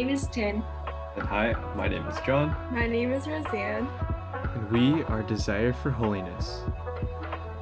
[0.00, 0.64] name is Tin.
[1.16, 2.56] And hi, my name is John.
[2.72, 3.86] My name is Roseanne.
[4.54, 6.62] And we are Desire for Holiness.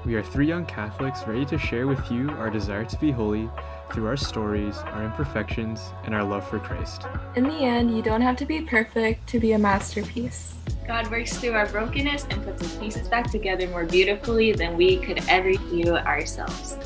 [0.07, 3.51] We are three young Catholics ready to share with you our desire to be holy
[3.93, 7.07] through our stories, our imperfections, and our love for Christ.
[7.35, 10.55] In the end, you don't have to be perfect to be a masterpiece.
[10.87, 14.98] God works through our brokenness and puts the pieces back together more beautifully than we
[14.98, 16.79] could ever do ourselves.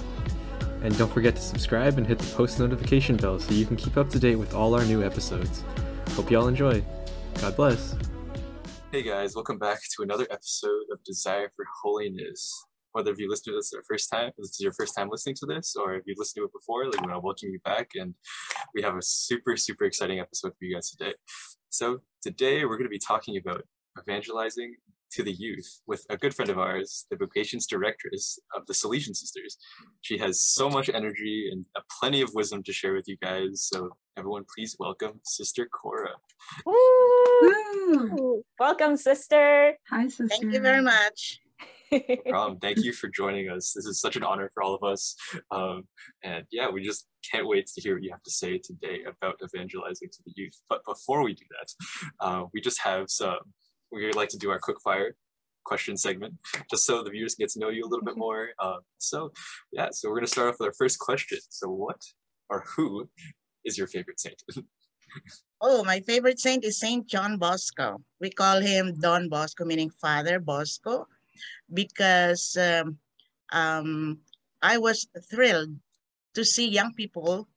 [0.83, 3.97] And don't forget to subscribe and hit the post notification bell so you can keep
[3.97, 5.63] up to date with all our new episodes.
[6.17, 6.85] Hope y'all enjoy.
[7.41, 7.95] God bless.
[8.91, 12.67] Hey guys, welcome back to another episode of Desire for Holiness.
[12.91, 15.37] Whether if you listen to this the first time, this is your first time listening
[15.37, 17.91] to this, or if you've listened to it before, like we want welcome you back.
[17.95, 18.15] And
[18.75, 21.15] we have a super, super exciting episode for you guys today.
[21.71, 23.63] So today we're going to be talking about
[24.01, 24.75] evangelizing
[25.13, 29.15] to the youth with a good friend of ours, the vocations directress of the Salesian
[29.15, 29.59] Sisters.
[30.01, 31.67] She has so much energy and
[32.01, 33.69] plenty of wisdom to share with you guys.
[33.71, 36.15] So everyone, please welcome Sister Cora.
[36.65, 38.43] Woo!
[38.59, 39.77] Welcome, sister.
[39.91, 40.29] Hi, sister.
[40.29, 41.41] Thank you very much.
[42.35, 43.73] um, thank you for joining us.
[43.75, 45.15] This is such an honor for all of us.
[45.51, 45.85] Um,
[46.25, 49.41] and yeah, we just can't wait to hear what you have to say today about
[49.45, 50.59] evangelizing to the youth.
[50.71, 53.37] But before we do that, uh, we just have some,
[53.93, 55.15] we like to do our quick fire
[55.65, 56.35] question segment,
[56.71, 58.51] just so the viewers get to know you a little bit more.
[58.59, 59.33] Uh, so
[59.73, 61.39] yeah, so we're gonna start off with our first question.
[61.51, 62.01] So what
[62.49, 63.09] or who
[63.65, 64.43] is your favorite saint?
[65.61, 68.01] oh, my favorite saint is Saint John Bosco.
[68.21, 71.07] We call him Don Bosco, meaning Father Bosco
[71.73, 72.99] because um,
[73.53, 74.19] um,
[74.63, 75.77] I was thrilled
[76.35, 77.49] to see young people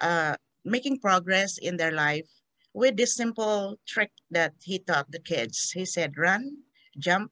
[0.00, 2.28] uh, making progress in their life
[2.74, 5.70] with this simple trick that he taught the kids.
[5.70, 6.58] He said, run,
[6.98, 7.30] jump,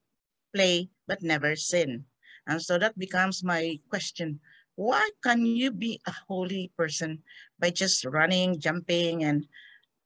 [0.54, 2.04] play, but never sin.
[2.46, 4.40] And so that becomes my question.
[4.76, 7.22] Why can you be a holy person
[7.58, 9.46] by just running, jumping, and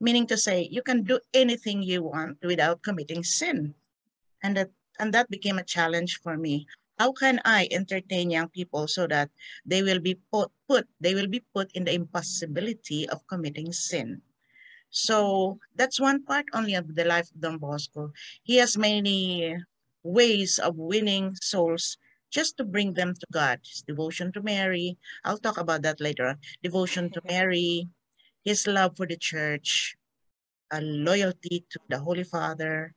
[0.01, 3.75] meaning to say you can do anything you want without committing sin?
[4.43, 6.67] And that and that became a challenge for me.
[6.99, 9.31] How can I entertain young people so that
[9.67, 14.23] they will be put, put they will be put in the impossibility of committing sin?
[14.95, 18.13] So that's one part only of the life of Don Bosco.
[18.45, 19.59] He has many
[20.05, 21.99] ways of winning souls
[22.31, 23.59] just to bring them to God.
[23.67, 24.97] His devotion to Mary.
[25.25, 26.39] I'll talk about that later on.
[26.63, 27.89] Devotion to Mary,
[28.45, 29.97] his love for the church,
[30.71, 32.95] a loyalty to the Holy Father,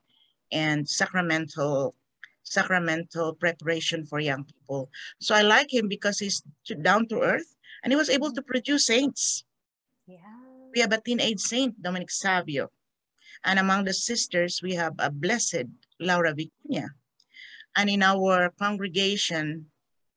[0.51, 1.95] and sacramental
[2.43, 4.89] sacramental preparation for young people.
[5.19, 6.41] So I like him because he's
[6.79, 9.43] down to earth and he was able to produce saints.
[10.07, 10.46] Yeah.
[10.77, 12.69] We have a teenage saint, Dominic Savio.
[13.43, 15.65] And among the sisters, we have a blessed
[15.99, 16.89] Laura Vicuña.
[17.75, 19.71] And in our congregation,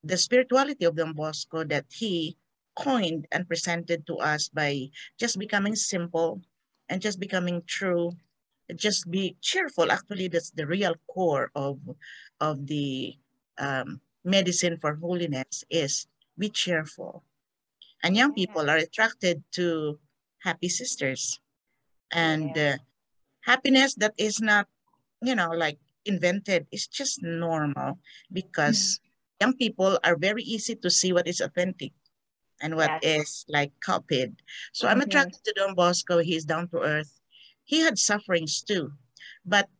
[0.04, 2.36] the spirituality of Don Bosco that he
[2.76, 6.42] coined and presented to us by just becoming simple
[6.90, 8.12] and just becoming true
[8.76, 9.90] just be cheerful.
[9.90, 11.80] Actually, that's the real core of,
[12.38, 13.16] of the
[13.56, 16.06] um, medicine for holiness is
[16.36, 17.24] be cheerful.
[18.02, 19.98] And young people are attracted to
[20.42, 21.40] happy sisters.
[22.12, 22.76] And uh,
[23.42, 24.66] happiness that is not,
[25.22, 27.98] you know, like invented, it's just normal
[28.32, 29.46] because mm-hmm.
[29.46, 31.92] young people are very easy to see what is authentic
[32.60, 33.20] and what yes.
[33.20, 34.34] is like copied.
[34.72, 34.92] So mm-hmm.
[34.92, 36.18] I'm attracted to Don Bosco.
[36.18, 37.20] He's down to earth
[37.70, 38.90] he had sufferings too,
[39.46, 39.70] but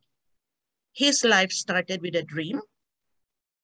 [0.93, 2.61] his life started with a dream.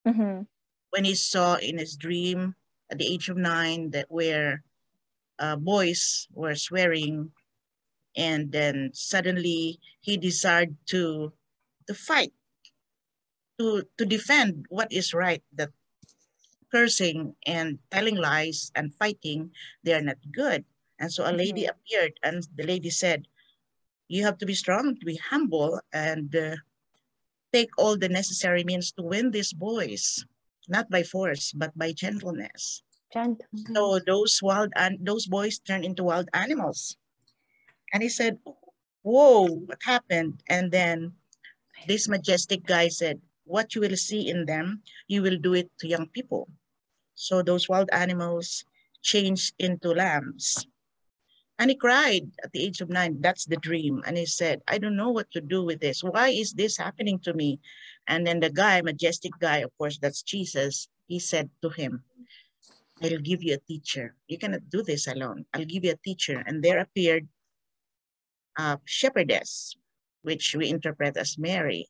[0.05, 0.43] Mm-hmm.
[0.89, 2.55] When he saw in his dream
[2.91, 4.63] at the age of nine that where
[5.39, 7.31] uh, boys were swearing,
[8.15, 11.33] and then suddenly he desired to
[11.87, 12.33] to fight,
[13.59, 15.43] to to defend what is right.
[15.53, 15.69] That
[16.71, 19.51] cursing and telling lies and fighting
[19.83, 20.65] they are not good.
[20.99, 21.77] And so a lady mm-hmm.
[21.77, 23.27] appeared, and the lady said,
[24.07, 26.55] you have to be strong, to be humble, and uh,
[27.53, 30.25] take all the necessary means to win these boys,
[30.67, 32.83] not by force, but by gentleness.
[33.13, 33.47] Gentle.
[33.73, 36.97] So those wild and those boys turned into wild animals.
[37.93, 38.37] And he said,
[39.01, 40.43] whoa, what happened?
[40.49, 41.13] And then
[41.87, 45.87] this majestic guy said, what you will see in them, you will do it to
[45.87, 46.49] young people.
[47.15, 48.65] So those wild animals
[49.01, 50.67] changed into lambs.
[51.59, 53.17] And he cried at the age of nine.
[53.21, 54.03] That's the dream.
[54.05, 56.03] And he said, I don't know what to do with this.
[56.03, 57.59] Why is this happening to me?
[58.07, 62.03] And then the guy, majestic guy, of course, that's Jesus, he said to him,
[63.01, 64.15] I'll give you a teacher.
[64.27, 65.45] You cannot do this alone.
[65.53, 66.43] I'll give you a teacher.
[66.45, 67.27] And there appeared
[68.57, 69.75] a shepherdess,
[70.21, 71.87] which we interpret as Mary.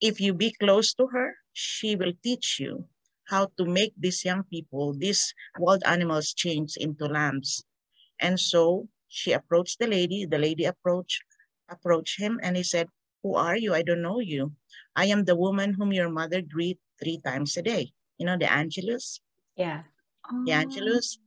[0.00, 2.86] If you be close to her, she will teach you
[3.28, 7.64] how to make these young people, these wild animals change into lambs
[8.20, 10.26] and so she approached the lady.
[10.26, 11.22] The lady approached
[11.68, 12.88] approached him and he said,
[13.22, 13.74] Who are you?
[13.74, 14.52] I don't know you.
[14.96, 17.92] I am the woman whom your mother greet three times a day.
[18.18, 19.20] You know, the Angelus,
[19.56, 19.84] Yeah.
[20.44, 20.60] The ah.
[20.60, 21.18] Angelus.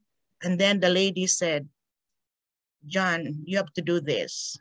[0.43, 1.69] And then the lady said,
[2.85, 4.57] John, you have to do this.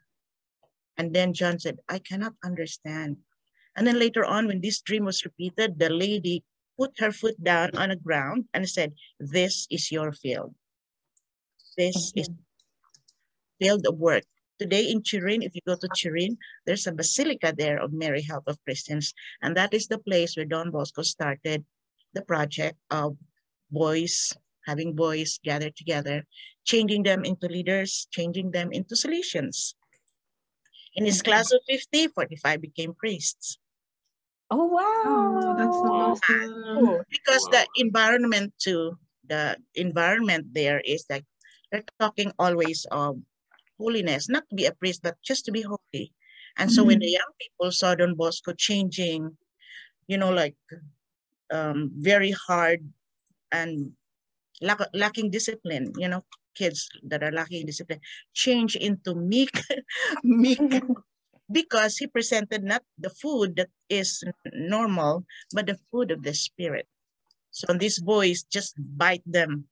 [0.99, 3.17] And then John said, I cannot understand.
[3.77, 6.45] And then later on, when this dream was repeated, the lady
[6.77, 10.55] put her foot down on the ground and said, This is your field.
[11.79, 12.29] This is
[13.59, 14.25] field of work.
[14.59, 16.37] Today in Turin, if you go to Turin,
[16.67, 19.15] there's a basilica there of Mary Help of Christians.
[19.41, 21.65] And that is the place where Don Bosco started
[22.13, 23.17] the project of
[23.71, 24.33] boys,
[24.67, 26.27] having boys gathered together,
[26.65, 29.75] changing them into leaders, changing them into solutions.
[30.95, 33.59] In his class of 50, 45 became priests.
[34.51, 35.41] Oh wow.
[35.43, 36.15] Oh, that's so Wow.
[36.77, 37.05] awesome.
[37.11, 37.51] because Wow.
[37.51, 41.25] the environment too the environment there is like
[41.71, 43.17] they're talking always of
[43.79, 46.15] holiness not to be a priest but just to be holy
[46.59, 49.37] and so when the young people saw don bosco changing
[50.09, 50.57] you know like
[51.53, 52.81] um, very hard
[53.53, 53.93] and
[54.61, 56.25] lack, lacking discipline you know
[56.55, 58.01] kids that are lacking discipline
[58.35, 59.63] change into meek
[60.25, 60.61] meek
[61.51, 66.87] because he presented not the food that is normal, but the food of the spirit.
[67.51, 69.67] So these boys just bite them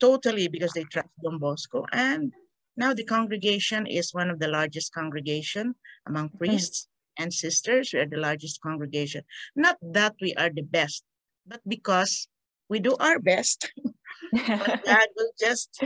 [0.00, 1.84] totally because they trust Don Bosco.
[1.92, 2.32] And
[2.76, 5.74] now the congregation is one of the largest congregation
[6.06, 6.38] among mm-hmm.
[6.38, 6.86] priests
[7.18, 7.90] and sisters.
[7.92, 9.22] We are the largest congregation.
[9.56, 11.02] Not that we are the best,
[11.44, 12.28] but because
[12.68, 13.72] we do our best.
[14.58, 15.82] but God will just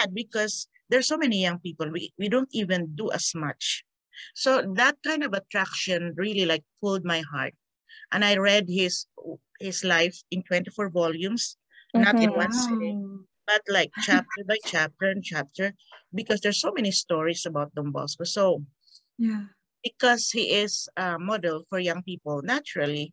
[0.00, 1.90] add because there's so many young people.
[1.90, 3.84] We, we don't even do as much.
[4.34, 7.54] So that kind of attraction really like pulled my heart.
[8.12, 9.06] And I read his
[9.60, 11.56] his life in 24 volumes,
[11.96, 12.36] not in Mhm.
[12.36, 15.74] one sitting, but like chapter by chapter and chapter,
[16.14, 18.24] because there's so many stories about Don Bosco.
[18.24, 18.64] So
[19.18, 19.46] Yeah.
[19.82, 23.12] because he is a model for young people, naturally,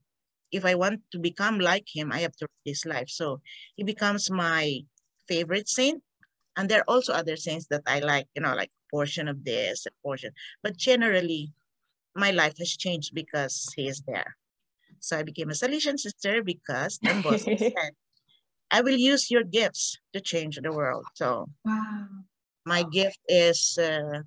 [0.51, 3.09] if I want to become like him, I have to read his life.
[3.09, 3.41] So
[3.75, 4.79] he becomes my
[5.27, 6.03] favorite saint.
[6.57, 9.85] And there are also other saints that I like, you know, like portion of this,
[9.85, 10.31] a portion.
[10.63, 11.53] But generally,
[12.15, 14.35] my life has changed because he is there.
[14.99, 17.91] So I became a Salesian sister because said,
[18.71, 21.05] I will use your gifts to change the world.
[21.15, 22.07] So Wow.
[22.65, 24.21] my gift is, uh,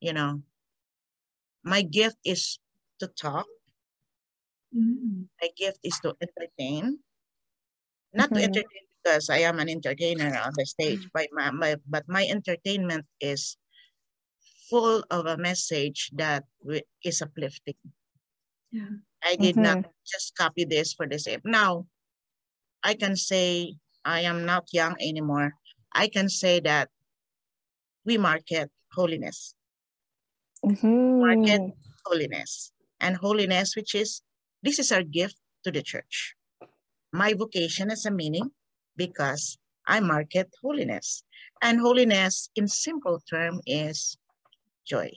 [0.00, 0.42] you know,
[1.64, 2.58] my gift is
[3.00, 3.46] to talk.
[4.74, 5.28] Mm.
[5.40, 6.98] My gift is to entertain.
[8.14, 8.44] Not to Mhm.
[8.44, 13.06] entertain because I am an entertainer on the stage, but my, my, but my entertainment
[13.20, 13.56] is
[14.70, 16.44] full of a message that
[17.04, 17.76] is uplifting.
[18.70, 18.88] Yeah.
[19.24, 21.40] I did not just copy this for the sake.
[21.44, 21.86] Now,
[22.82, 25.52] I can say I am not young anymore.
[25.92, 26.90] I can say that
[28.04, 29.54] we market holiness,
[31.20, 31.72] market Mhm.
[32.04, 34.22] holiness, and holiness, which is
[34.62, 36.34] this is our gift to the church.
[37.12, 38.50] My vocation has a meaning
[38.96, 41.24] because I market holiness,
[41.60, 44.16] and holiness, in simple term, is
[44.86, 45.10] joy.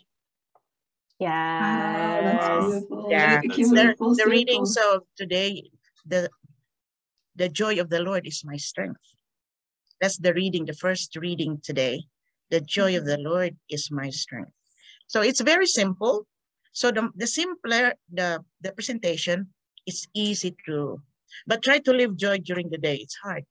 [1.19, 2.83] Wow, Yes.
[2.83, 2.85] that's.
[3.09, 4.31] Yeah, the, full the circle.
[4.31, 5.69] readings of today,
[6.05, 6.29] the
[7.35, 9.01] the joy of the Lord is my strength.
[10.01, 12.03] That's the reading, the first reading today.
[12.49, 13.27] The joy of the mm-hmm.
[13.27, 14.51] Lord is my strength.
[15.07, 16.27] So it's very simple.
[16.75, 19.47] So the, the simpler the, the presentation,
[19.87, 20.99] it's easy to,
[21.47, 22.99] but try to live joy during the day.
[22.99, 23.47] It's hard.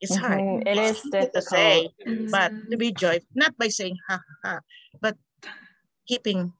[0.00, 0.38] It's hard.
[0.38, 0.62] Mhm.
[0.70, 1.94] It is Easy to say, difficult.
[1.98, 2.30] It is.
[2.30, 4.54] but to be joyful, not by saying ha ha ha,
[5.02, 5.18] but
[6.06, 6.54] keeping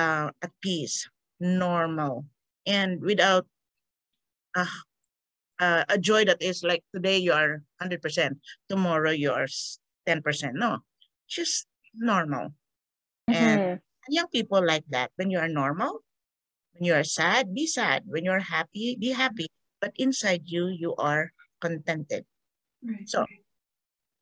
[0.00, 1.04] uh, at peace,
[1.38, 2.24] normal,
[2.64, 3.44] and without
[4.56, 4.64] uh,
[5.60, 8.00] uh, a joy that is like today you are 100%,
[8.72, 9.46] tomorrow you are
[10.08, 10.56] 10%.
[10.56, 10.80] No,
[11.28, 12.56] just normal.
[13.28, 13.80] And Mhm.
[14.12, 15.10] Young people like that.
[15.16, 16.02] When you are normal,
[16.74, 18.04] when you are sad, be sad.
[18.06, 19.46] When you are happy, be happy.
[19.80, 22.24] But inside you, you are contented.
[22.84, 23.08] Right.
[23.08, 23.24] So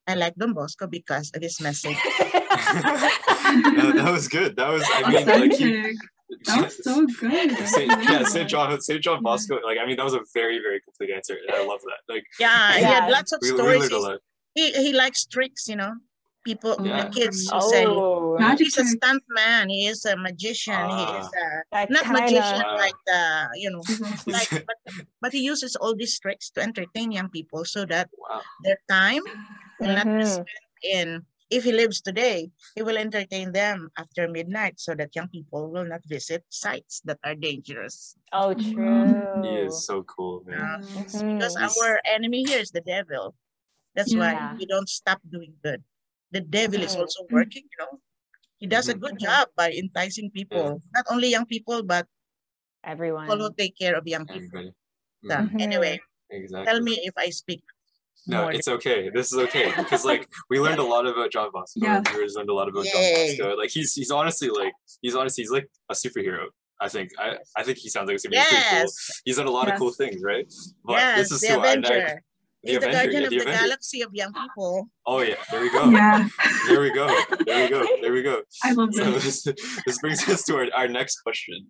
[0.07, 1.97] I like Don Bosco because of his message.
[2.09, 4.57] that, that was good.
[4.57, 5.97] That was, I mean, like you.
[6.45, 7.57] That was so good.
[7.67, 9.59] Saint, yeah, Saint John, Saint John Bosco.
[9.65, 12.13] Like, I mean, that was a very, very complete answer, I love that.
[12.13, 13.01] Like, Yeah, he Yeah.
[13.01, 13.81] had lots of we, we stories.
[13.81, 14.19] learned a He's- lot.
[14.55, 15.93] He, he likes tricks, you know.
[16.45, 17.05] People, Yeah.
[17.05, 18.97] the kids who say, Oh, Magic he's a trick.
[19.03, 19.69] stunt man.
[19.69, 20.89] He is a magician.
[20.89, 21.43] he is Ah.
[21.45, 22.21] a that not kinda.
[22.23, 22.77] magician Wow.
[22.79, 23.21] like the
[23.57, 23.83] you know
[24.27, 24.79] like but,
[25.21, 28.43] but he uses all these tricks to entertain young people so that Wow.
[28.65, 29.23] their time
[29.81, 30.31] will not be Mhm.
[30.31, 31.09] spent in
[31.51, 35.85] if he lives today he will entertain them after midnight so that young people will
[35.85, 38.55] not visit sites that are dangerous Oh, Wow.
[38.55, 39.43] true.
[39.43, 40.61] He is so cool, man.
[40.61, 41.15] Uh, Yes.
[41.19, 41.35] Mhm.
[41.35, 43.35] because our enemy here is the devil
[43.97, 44.21] that's Yeah.
[44.23, 45.83] why we don't stop doing good
[46.31, 47.01] the devil is Mhm.
[47.01, 48.01] also working, you know.
[48.59, 49.21] He does a good Mhm.
[49.27, 52.07] job by enticing people, not only young people, but
[52.85, 53.27] Everyone.
[53.27, 54.59] people who take care of young people.
[54.59, 54.73] Everybody.
[55.29, 55.61] So, Mhm.
[55.61, 56.67] Anyway, Exactly.
[56.67, 57.63] tell me if I speak
[58.27, 58.53] No, more.
[58.53, 59.09] it's okay.
[59.11, 61.81] This is okay because like we learned a lot about John Bosco.
[61.81, 62.03] Yeah.
[62.15, 63.57] We learned a lot about John Bosco.
[63.57, 66.47] Like he's he's honestly like he's honestly he's like a superhero.
[66.81, 68.45] I think I, I think he sounds like a superhero.
[68.51, 68.93] He's cool.
[69.25, 70.47] He's done a lot of cool things, right?
[70.85, 71.61] But yes, this is the too.
[71.61, 72.19] I- I-
[72.65, 72.65] Avenger.
[72.65, 73.63] the He's the Avenger, guardian yeah, of the the Avenger.
[73.63, 74.89] galaxy of young people.
[75.07, 75.91] Oh yeah, there we go.
[75.91, 76.29] Yeah,
[76.69, 77.07] There we go.
[77.47, 77.87] There we go.
[78.03, 78.43] There we go.
[78.65, 79.43] I love So this.
[79.43, 81.67] this, this brings us to our, our next question.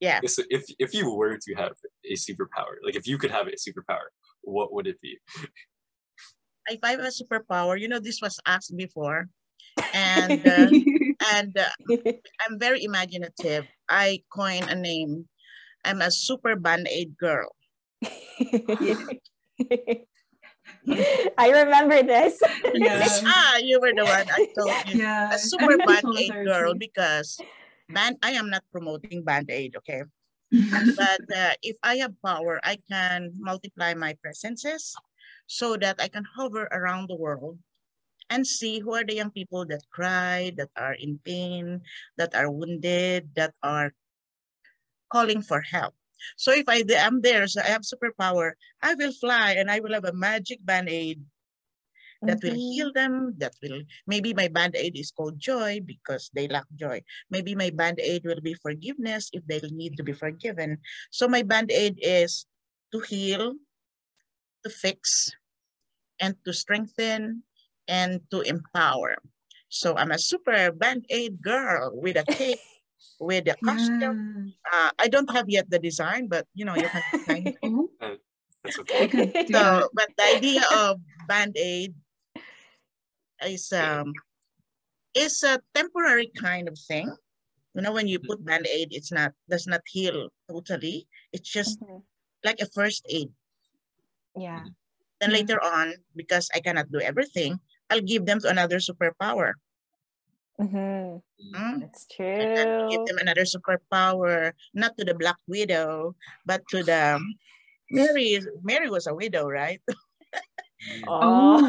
[0.00, 0.18] Yeah.
[0.22, 1.72] Is if if you were to have
[2.04, 4.08] a superpower, like if you could have a superpower,
[4.42, 5.18] what would it be?
[6.68, 9.28] If I have a superpower, you know, this was asked before,
[9.94, 10.70] and uh,
[11.34, 11.70] and uh,
[12.42, 13.66] I'm very imaginative.
[13.88, 15.28] I coin a name.
[15.84, 17.50] I'm a super band-aid girl.
[21.38, 22.40] I remember this.
[22.74, 23.06] Yeah.
[23.26, 24.98] ah, you were the one I told you.
[24.98, 25.30] yeah.
[25.32, 27.38] A super band-aid girl because
[27.88, 28.18] band.
[28.22, 30.02] I am not promoting band-aid, okay?
[30.52, 30.96] Mhm.
[30.96, 34.94] But uh, if I have power, I can multiply my presences
[35.46, 37.58] so that I can hover around the world
[38.30, 41.82] and see who are the young people that cry, that are in pain,
[42.16, 43.92] that are wounded, that are
[45.12, 45.94] calling for help.
[46.36, 48.52] So if I am there, so I have superpower,
[48.82, 51.20] I will fly and I will have a magic band-aid
[52.22, 52.68] that will Mhm.
[52.70, 57.02] heal them, that will, maybe my band-aid is called joy because they lack joy.
[57.30, 60.78] Maybe my band-aid will be forgiveness if they need to be forgiven.
[61.10, 62.46] So my band-aid is
[62.92, 63.58] to heal,
[64.62, 65.34] to fix,
[66.20, 67.42] and to strengthen,
[67.88, 69.18] and to empower.
[69.68, 72.62] So I'm a super band-aid girl with a cape,
[73.22, 74.18] with the costume.
[74.66, 74.86] Yeah.
[74.86, 77.56] Uh, I don't have yet the design, but you know, you can design it.
[78.62, 79.10] That's okay.
[79.50, 81.94] So, but the idea of band-aid
[83.46, 84.12] is um
[85.14, 87.10] is a temporary kind of thing.
[87.74, 91.06] You know, when you put band-aid, it's not does not heal totally.
[91.32, 92.02] It's just Mhm.
[92.44, 93.32] like a first aid.
[94.36, 94.64] Yeah.
[95.20, 95.36] Then Yeah.
[95.38, 97.60] later on, because I cannot do everything,
[97.90, 99.54] I'll give them to another superpower.
[100.60, 101.22] Mhm.
[101.54, 101.80] Mm?
[101.80, 106.14] That's And then give them another superpower, not to the Black Widow,
[106.46, 107.18] but to the
[107.90, 108.40] Mary.
[108.62, 109.80] Mary was a widow, right?
[111.06, 111.62] Oh,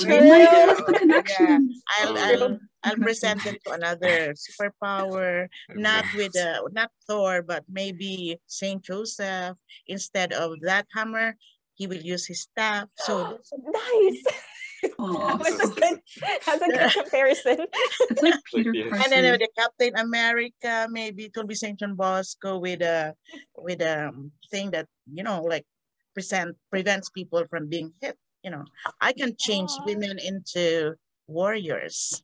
[0.00, 0.20] True.
[0.28, 0.84] Like, true.
[0.86, 1.82] the connections.
[2.00, 7.64] I'll, Oh, I'll, I'll present them to another superpower, not with a, not Thor, but
[7.68, 9.58] maybe Saint Joseph.
[9.86, 11.36] Instead of that hammer,
[11.74, 12.88] he will use his staff.
[12.96, 13.38] So
[13.72, 14.22] that's
[14.84, 15.98] a- That was a good.
[16.46, 17.58] That's a good comparison.
[18.10, 19.02] it's like Peter the- Parker.
[19.04, 23.14] and then uh, the Captain America, maybe it will be Saint John Bosco with a
[23.56, 25.64] with a um, thing that you know like
[26.14, 28.16] present prevents people from being hit.
[28.42, 28.64] You know,
[29.00, 29.84] I can change Aw.
[29.86, 30.94] women into
[31.28, 32.22] warriors.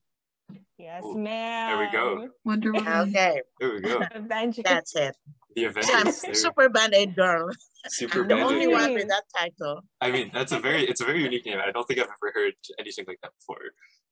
[0.78, 1.78] Yes, Ooh, ma'am.
[1.80, 2.28] we go.
[2.44, 3.08] Wonder Woman.
[3.08, 4.00] Okay, There we go.
[4.14, 4.64] Avengers.
[4.64, 5.16] that's it.
[5.56, 6.42] The So I'm Avengers.
[6.42, 7.50] super band aid girl.
[7.88, 9.80] Super I'm the only one with that title.
[10.00, 11.58] I mean, that's a very it's a very unique name.
[11.64, 13.62] I don't think I've ever heard anything like that before.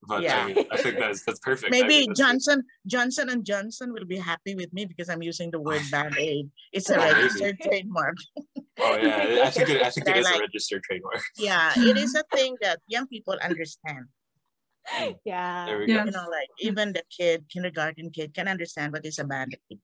[0.08, 0.42] But Yeah.
[0.44, 1.72] I mean, I think that's that's perfect.
[1.72, 5.22] I mean, Maybe that's- Johnson, Johnson and Johnson will be happy with me because I'm
[5.22, 6.50] using the word band aid.
[6.72, 7.14] It's a Oh, maybe.
[7.14, 8.16] registered trademark.
[8.80, 11.22] Oh yeah, I think it, I think But it I is a registered trademark.
[11.38, 14.06] Yeah, it is a thing that young people understand.
[15.24, 15.66] Yeah.
[15.66, 16.04] There we Yeah.
[16.04, 16.04] go.
[16.06, 19.80] You know, like even the kid, kindergarten kid can understand what is a band aid.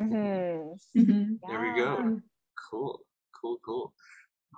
[0.00, 0.78] Mhm.
[0.96, 1.40] Mhm.
[1.46, 2.20] There we go.
[2.70, 3.00] Cool,
[3.32, 3.92] cool, cool.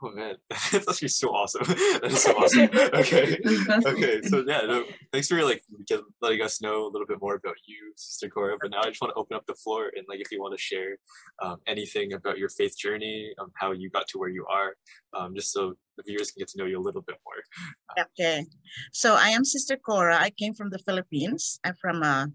[0.04, 1.62] Oh man, that's actually so awesome.
[1.66, 2.68] that is so awesome.
[2.94, 3.38] Okay.
[3.92, 7.34] Okay, so yeah, no, thanks for like get, letting us know a little bit more
[7.34, 8.56] about you, Sister Cora.
[8.60, 10.56] But now I just want to open up the floor and like if you want
[10.56, 10.96] to share
[11.42, 14.74] um, anything about your faith journey, um, how you got to where you are,
[15.14, 18.06] um, just so the viewers can get to know you a little bit more.
[18.06, 18.44] Okay,
[18.92, 20.16] so I am Sister Cora.
[20.16, 21.60] I came from the Philippines.
[21.64, 22.28] I'm from a,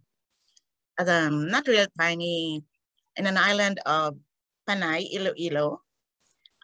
[1.00, 2.64] um, not real tiny,
[3.18, 4.18] in an island of
[4.68, 5.82] Panay, Iloilo.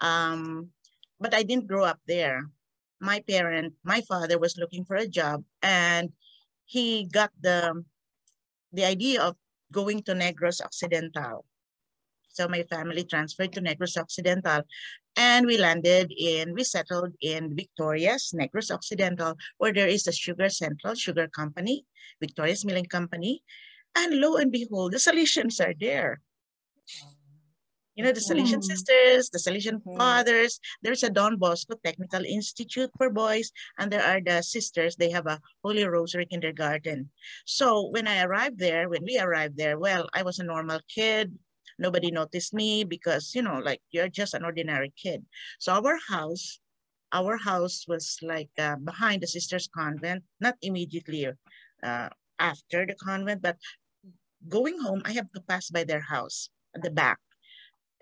[0.01, 0.69] Um,
[1.23, 2.51] but I didn't grow up there.
[2.99, 6.11] My parent, my father was looking for a job and
[6.65, 7.81] he got the,
[8.73, 9.39] the idea of
[9.71, 11.47] going to Negros Occidental.
[12.27, 14.67] So my family transferred to Negros Occidental
[15.15, 20.49] and we landed in, we settled in Victorias, Negros Occidental, where there is a sugar
[20.49, 21.85] central, sugar company,
[22.19, 23.43] Victorias Milling Company.
[23.95, 26.19] And lo and behold, the Salesians are there.
[27.95, 28.63] You know, the Salesian Mm.
[28.63, 29.97] sisters, the Salesian Mhm.
[29.97, 30.59] fathers.
[30.81, 34.95] There's a Don Bosco Technical Institute for boys, and there are the sisters.
[34.95, 37.11] They have a Holy Rosary Kindergarten.
[37.45, 41.37] So when I arrived there, when we arrived there, well, I was a normal kid.
[41.77, 45.25] Nobody noticed me because, you know, like you're just an ordinary kid.
[45.59, 46.59] So our house,
[47.11, 51.29] our house was like uh, behind the sisters convent, not immediately
[51.83, 52.09] uh,
[52.39, 53.57] after the convent, but
[54.49, 57.19] going home, I have to pass by their house at the back.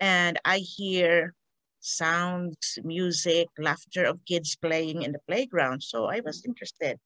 [0.02, 1.32] And I hear
[1.78, 5.80] sounds, music, laughter of kids playing in the playground.
[5.80, 6.98] So I was interested.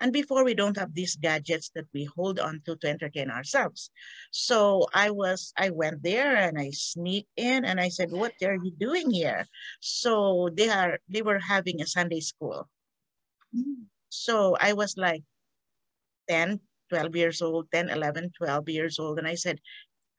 [0.00, 3.90] And before we don't have these gadgets that we hold on to to entertain ourselves.
[4.30, 8.54] So I was, I went there and I sneaked in and I said, what are
[8.62, 9.46] you doing here?
[9.80, 12.68] So they are, they were having a Sunday school.
[14.10, 15.24] So I was like
[16.30, 19.18] 10, 12 years old, 10, 11, 12 years old.
[19.18, 19.58] And I said,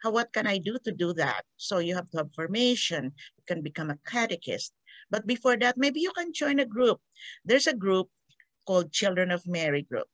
[0.06, 1.42] how, what can I do to do that?
[1.58, 3.06] So you have to have formation.
[3.38, 4.72] You can become a catechist.
[5.10, 7.02] But before that, maybe you can join a group.
[7.44, 8.08] There's a group
[8.68, 10.06] called Children of Mary group.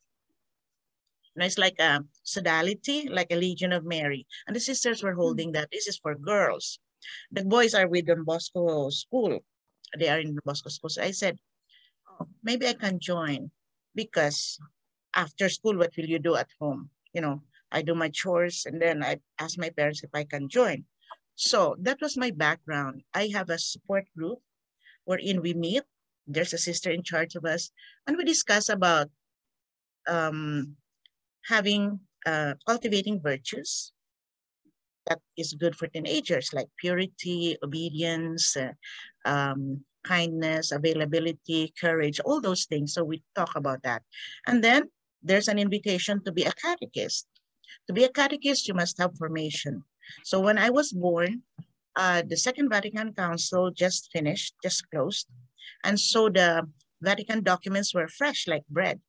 [1.35, 4.25] And it's like a sodality, like a Legion of Mary.
[4.47, 5.19] And the sisters were hmm.
[5.19, 5.67] holding that.
[5.71, 6.79] This is for girls.
[7.31, 9.39] The boys are with Don Bosco school.
[9.99, 10.89] They are in the Bosco school.
[10.89, 11.37] So I said,
[12.07, 13.51] oh, maybe I can join
[13.93, 14.57] because
[15.15, 16.89] after school, what will you do at home?
[17.13, 17.41] You know,
[17.71, 20.85] I do my chores and then I ask my parents if I can join.
[21.35, 23.03] So that was my background.
[23.13, 24.39] I have a support group
[25.05, 25.83] wherein we meet.
[26.27, 27.71] There's a sister in charge of us
[28.07, 29.09] and we discuss about
[30.07, 30.75] um,
[31.45, 33.93] having, uh, cultivating virtues
[35.07, 38.73] that is good for teenagers like purity, obedience, uh,
[39.25, 42.93] um, kindness, availability, courage, all those things.
[42.93, 44.03] So we talk about that.
[44.47, 44.89] And then
[45.21, 47.27] there's an invitation to be a catechist.
[47.87, 49.83] To be a catechist, you must have formation.
[50.23, 51.43] So when I was born,
[51.95, 55.27] uh, the Second Vatican Council just finished, just closed.
[55.83, 56.67] And so the
[57.01, 58.99] Vatican documents were fresh like bread.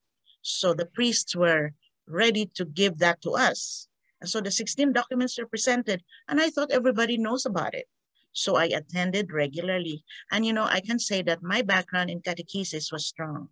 [0.43, 1.73] So the priests were
[2.07, 3.89] ready to give that to us.
[4.21, 7.87] And so the 16 documents were presented and I thought everybody knows about it.
[8.33, 10.05] So I attended regularly.
[10.31, 13.49] And you know, I can say that my background in catechesis was strong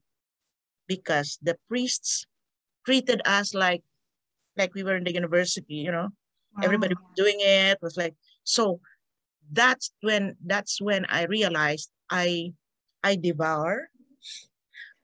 [0.86, 2.26] because the priests
[2.84, 3.82] treated us like
[4.56, 6.08] like we were in the university, you know.
[6.56, 6.62] Wow.
[6.64, 8.80] Everybody was doing it was like so
[9.52, 12.52] that's when that's when I realized I
[13.02, 13.88] I devour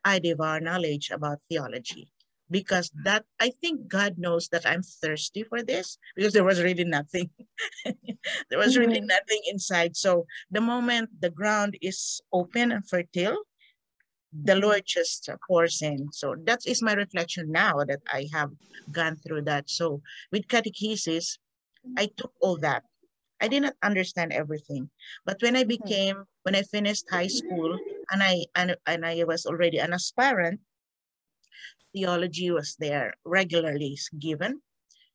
[0.04, 2.10] I devour knowledge about theology
[2.50, 6.84] because that I think God knows that I'm thirsty for this because there was really
[6.84, 7.30] nothing.
[7.84, 9.06] there was really mm-hmm.
[9.06, 9.96] nothing inside.
[9.96, 13.36] So the moment the ground is open and fertile,
[14.32, 16.08] the Lord just pours in.
[16.12, 18.50] So that is my reflection now that I have
[18.90, 19.70] gone through that.
[19.70, 21.38] So with catechesis,
[21.96, 22.84] I took all that.
[23.40, 24.90] I did not understand everything.
[25.24, 25.68] But when I mm-hmm.
[25.68, 27.78] became, when I finished high school
[28.10, 30.60] and I and, and I was already an aspirant,
[31.92, 34.60] theology was there regularly given.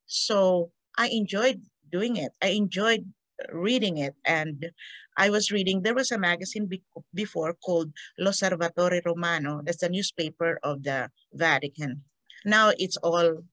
[0.05, 2.31] So I enjoyed doing it.
[2.41, 3.05] I enjoyed
[3.51, 4.71] reading it and
[5.17, 6.81] I was reading, there was a magazine be
[7.13, 9.61] before called L'Osservatore Romano.
[9.63, 12.03] That's the newspaper of the Vatican.
[12.45, 13.43] Now it's all,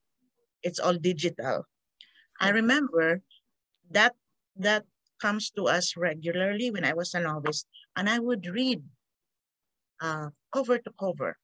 [0.63, 1.67] it's all digital.
[2.41, 3.23] I remember
[3.91, 4.15] that,
[4.57, 4.85] that
[5.21, 7.65] comes to us regularly when I was a novice
[7.97, 8.83] and I would read
[10.01, 11.37] uh, cover to cover.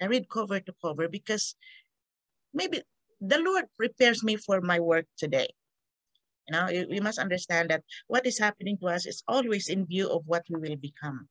[0.00, 1.54] I read cover to cover because
[2.52, 2.82] maybe
[3.20, 5.48] the Lord prepares me for my work today.
[6.50, 9.86] Now you know, we must understand that what is happening to us is always in
[9.86, 11.28] view of what we will become.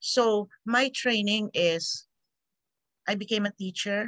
[0.00, 2.06] So my training is,
[3.08, 4.06] I became a teacher.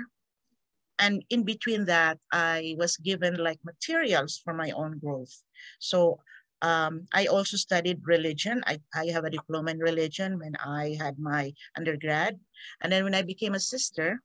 [0.98, 5.42] And in between that, I was given like materials for my own growth.
[5.78, 6.20] So
[6.62, 8.62] um, I also studied religion.
[8.66, 12.38] I, I have a diploma in religion when I had my undergrad.
[12.80, 14.20] And then when I became a sister,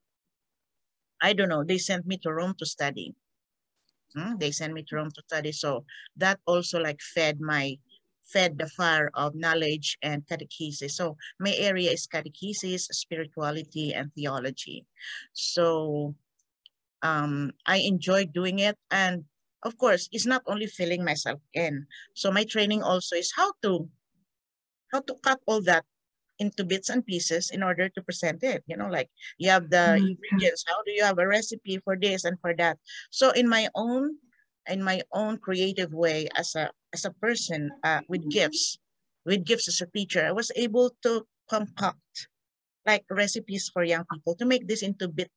[1.21, 3.15] I don't know, they sent me to Rome to study.
[4.15, 4.37] Hmm?
[4.37, 5.51] They sent me to Rome to study.
[5.51, 5.85] So
[6.17, 7.77] that also like fed my,
[8.23, 10.91] fed the fire of knowledge and catechesis.
[10.91, 14.85] So my area is catechesis, spirituality, and theology.
[15.33, 16.15] So
[17.01, 18.77] um, I enjoy doing it.
[18.89, 19.25] And
[19.63, 21.85] of course, it's not only filling myself in.
[22.15, 23.89] So my training also is how to,
[24.91, 25.85] how to cut all that
[26.41, 28.65] into bits and pieces in order to present it.
[28.65, 30.17] You know, like you have the mm-hmm.
[30.17, 30.65] ingredients.
[30.65, 32.81] How do you have a recipe for this and for that?
[33.13, 34.17] So in my own,
[34.65, 38.81] in my own creative way, as a as a person uh, with gifts,
[39.23, 42.27] with gifts as a teacher, I was able to compact
[42.89, 45.29] like recipes for young people to make this into bit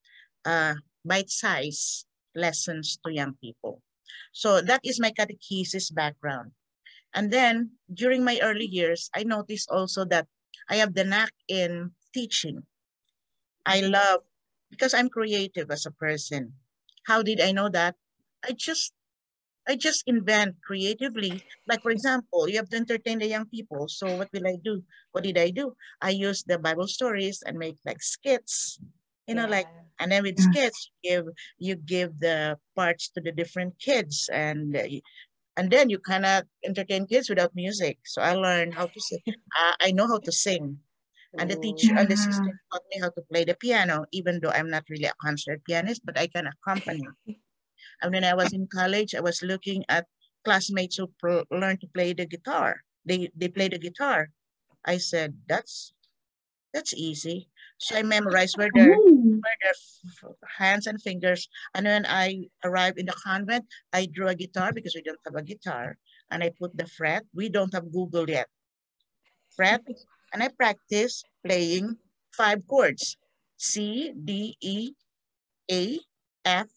[0.49, 3.85] uh, bite size lessons to young people.
[4.33, 6.57] So that is my catechesis background.
[7.15, 10.27] And then during my early years, I noticed also that
[10.69, 12.67] I have the knack in teaching.
[13.67, 14.23] I love,
[14.71, 16.55] because I'm creative as a person.
[17.07, 17.97] How did I know that?
[18.45, 18.93] I just
[19.69, 21.45] I just invent creatively.
[21.69, 23.89] Like for example, you have to entertain the young people.
[23.89, 24.85] So what will I do?
[25.13, 25.77] What did I do?
[26.03, 28.81] I use the Bible stories and make like skits,
[29.29, 31.27] you know, like and then with skits you give
[31.59, 34.85] you give the parts to the different kids and uh,
[35.57, 37.99] and then you cannot entertain kids without music.
[38.05, 39.21] So I learned how to sing.
[39.29, 40.79] uh, I know how to sing.
[41.39, 44.51] And the teacher and the sister taught me how to play the piano, even though
[44.51, 47.03] I'm not really a concert pianist, but I can accompany.
[48.03, 50.07] and when I was in college, I was looking at
[50.45, 51.11] classmates who
[51.51, 52.83] learned to play the guitar.
[53.05, 54.31] They they play the guitar.
[54.85, 55.93] I said, that's
[56.73, 57.49] that's easy.
[57.85, 59.77] So I memorized where their, where their
[60.57, 61.49] hands and fingers.
[61.75, 65.35] And when I arrived in the convent, I drew a guitar because we don't have
[65.37, 65.99] a guitar.
[66.31, 67.25] And I put the fret.
[67.35, 68.49] We don't have Google yet.
[69.55, 69.85] Fret.
[70.33, 71.99] And I practice playing
[72.33, 73.19] five chords.
[73.59, 74.93] C, D, E,
[75.71, 76.01] A,
[76.47, 76.69] F,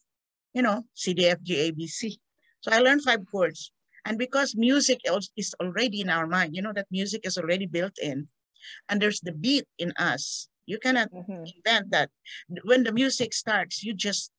[0.54, 2.20] you know, C, D, F, G, A, B, C.
[2.60, 3.72] So I learned five chords.
[4.04, 5.00] And because music
[5.38, 8.28] is already in our mind, you know that music is already built in.
[8.89, 10.50] And there's the beat in us.
[10.67, 11.47] You cannot mm-hmm.
[11.47, 12.12] invent that.
[12.63, 14.32] When the music starts, you just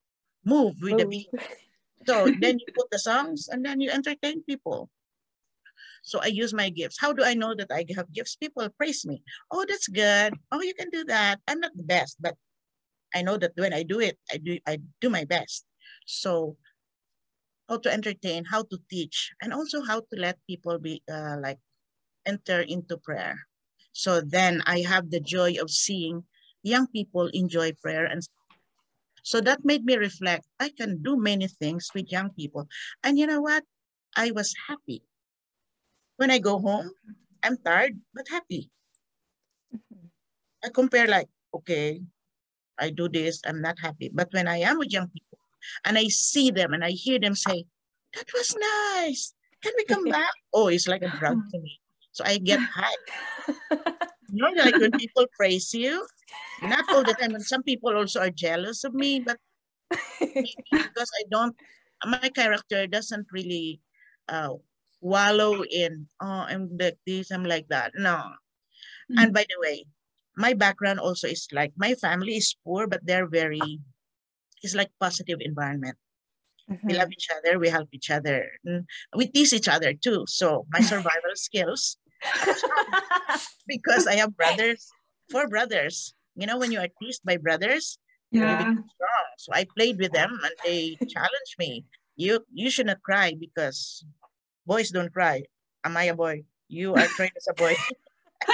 [0.44, 1.32] move with the beat.
[2.06, 4.88] So then you put the songs and then you entertain people.
[6.02, 6.96] So I use my gifts.
[6.96, 8.36] How do I know that I have gifts?
[8.36, 9.20] People praise me.
[9.50, 10.32] Oh, that's good.
[10.52, 11.40] Oh, you can do that.
[11.48, 12.32] I'm not the best, but
[13.14, 15.66] I know that when I do it, I do I do my best.
[16.06, 16.56] So
[17.68, 21.58] how to entertain, how to teach, and also how to let people be uh, like
[22.24, 23.36] enter into prayer.
[23.98, 26.22] So then I have the joy of seeing
[26.62, 28.06] young people enjoy prayer.
[28.06, 28.22] And
[29.24, 32.68] so that made me reflect, I can do many things with young people.
[33.02, 33.64] And you know what?
[34.14, 35.02] I was happy.
[36.14, 36.92] When I go home,
[37.42, 38.70] I'm tired, but happy.
[40.62, 41.98] I compare like, okay,
[42.78, 44.14] I do this, I'm not happy.
[44.14, 45.38] But when I am with young people
[45.84, 47.66] and I see them and I hear them say,
[48.14, 48.54] that was
[48.94, 49.34] nice.
[49.60, 50.30] Can we come back?
[50.54, 51.80] Oh, it's like a drug to me.
[52.18, 52.98] So I get high.
[54.26, 56.02] you know, like when people praise you,
[56.62, 57.38] not all the time.
[57.38, 59.38] And some people also are jealous of me, but
[60.18, 61.54] because I don't,
[62.04, 63.80] my character doesn't really
[64.28, 64.58] uh,
[65.00, 67.92] wallow in, oh, I'm like this, I'm like that.
[67.94, 68.18] No.
[68.18, 69.18] Mm-hmm.
[69.18, 69.86] And by the way,
[70.36, 73.62] my background also is like, my family is poor, but they're very,
[74.62, 75.96] it's like positive environment.
[76.70, 76.86] Mm-hmm.
[76.86, 77.58] We love each other.
[77.58, 78.44] We help each other.
[79.16, 80.24] We tease each other too.
[80.28, 81.96] So my survival skills
[83.66, 84.88] because I have brothers,
[85.30, 86.14] four brothers.
[86.36, 87.98] You know, when you are teased by brothers,
[88.30, 88.40] yeah.
[88.40, 89.26] you become strong.
[89.38, 91.84] So I played with them and they challenged me.
[92.16, 94.04] You you should not cry because
[94.66, 95.42] boys don't cry.
[95.84, 96.42] Am I a boy?
[96.68, 97.74] You are trained as a boy.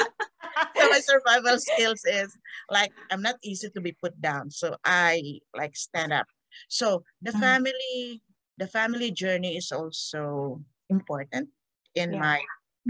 [0.76, 2.36] so my survival skills is
[2.70, 4.50] like I'm not easy to be put down.
[4.50, 6.26] So I like stand up.
[6.68, 7.40] So the mm.
[7.40, 8.22] family,
[8.58, 11.48] the family journey is also important
[11.94, 12.20] in yeah.
[12.20, 12.38] my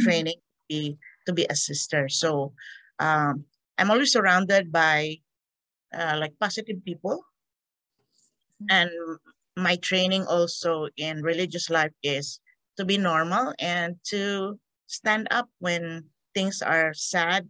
[0.00, 2.08] training be to be a sister.
[2.08, 2.52] So
[2.98, 3.44] um,
[3.78, 5.18] I'm always surrounded by
[5.92, 7.24] uh, like positive people.
[8.70, 8.90] And
[9.56, 12.40] my training also in religious life is
[12.76, 17.48] to be normal and to stand up when things are sad.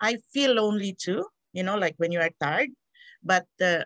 [0.00, 2.70] I feel lonely too, you know, like when you are tired.
[3.22, 3.84] But uh,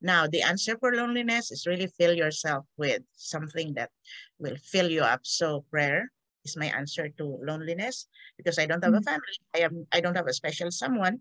[0.00, 3.90] now the answer for loneliness is really fill yourself with something that
[4.38, 5.20] will fill you up.
[5.24, 6.10] So prayer,
[6.44, 9.36] is my answer to loneliness because I don't have a family.
[9.54, 11.20] I am I don't have a special someone.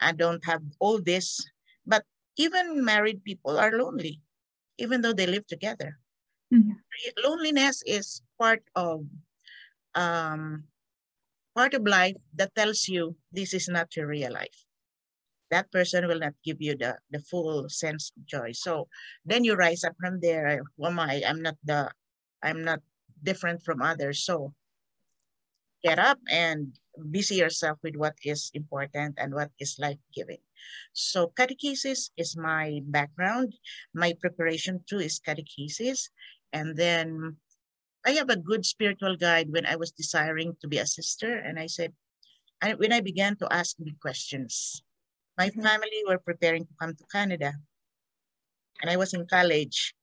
[0.00, 1.40] I don't have all this.
[1.86, 2.04] But
[2.36, 4.20] even married people are lonely,
[4.78, 5.98] even though they live together.
[6.52, 6.78] Mm-hmm.
[7.24, 9.04] Loneliness is part of
[9.94, 10.64] um,
[11.56, 14.64] part of life that tells you this is not your real life.
[15.50, 18.52] That person will not give you the, the full sense of joy.
[18.52, 18.88] So
[19.24, 20.62] then you rise up from there.
[20.78, 21.22] Who am I?
[21.26, 21.92] I'm not the
[22.42, 22.80] I'm not
[23.22, 24.24] different from others.
[24.24, 24.54] So
[25.84, 26.78] get up and
[27.10, 30.38] busy yourself with what is important and what is life-giving.
[30.92, 33.54] So catechesis is my background.
[33.94, 36.10] My preparation too is catechesis.
[36.52, 37.36] And then
[38.06, 41.38] I have a good spiritual guide when I was desiring to be a sister.
[41.38, 41.92] And I said,
[42.60, 44.82] I, when I began to ask me questions,
[45.38, 45.62] my mm-hmm.
[45.62, 47.52] family were preparing to come to Canada.
[48.82, 49.94] And I was in college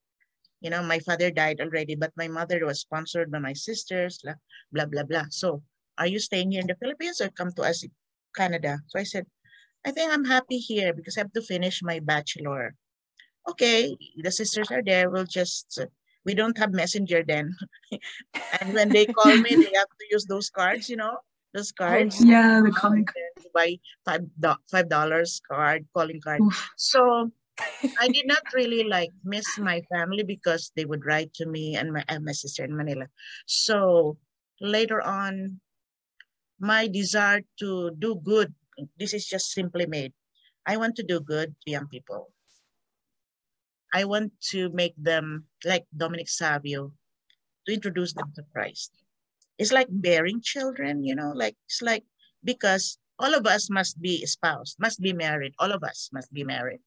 [0.62, 4.36] you know, my father died already, but my mother was sponsored by my sisters, blah,
[4.72, 5.26] blah, blah, blah.
[5.30, 5.64] So
[5.98, 7.92] are you staying here in the Philippines or come to us in
[8.36, 8.80] Canada?
[8.88, 9.26] So I said,
[9.86, 12.76] I think I'm happy here because I have to finish my bachelor.
[13.50, 15.10] Okay, the sisters are there.
[15.10, 15.80] We'll just,
[16.26, 17.56] we don't have messenger then.
[18.62, 21.18] and when they call me, they have to use those cards, you know,
[21.54, 22.24] those oh, cards.
[22.24, 23.48] Yeah, the calling card.
[23.54, 24.22] Buy five,
[24.70, 26.42] five dollars card, calling card.
[26.42, 26.70] Oof.
[26.78, 27.32] So
[28.00, 31.94] I did not really like miss my family because they would write to me and
[31.94, 33.08] my, and my sister in Manila.
[33.46, 34.18] So
[34.62, 35.60] later on,
[36.60, 38.54] my desire to do good,
[38.98, 40.14] this is just simply made.
[40.66, 42.32] I want to do good to young people.
[43.94, 46.92] I want to make them like Dominic Savio,
[47.66, 48.92] to introduce them to Christ.
[49.58, 52.04] It's like bearing children, you know, like it's like
[52.44, 55.54] because all of us must be espoused, must be married.
[55.60, 56.80] All of us must be married.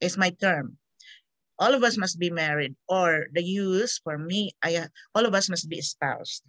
[0.00, 0.78] It's my term.
[1.58, 5.48] All of us must be married, or the use for me, I all of us
[5.48, 6.44] must be espoused.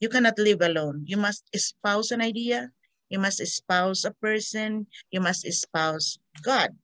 [0.00, 1.04] You cannot live alone.
[1.06, 2.70] You must espouse an idea.
[3.08, 4.86] You must espouse a person.
[5.10, 6.74] You must espouse God.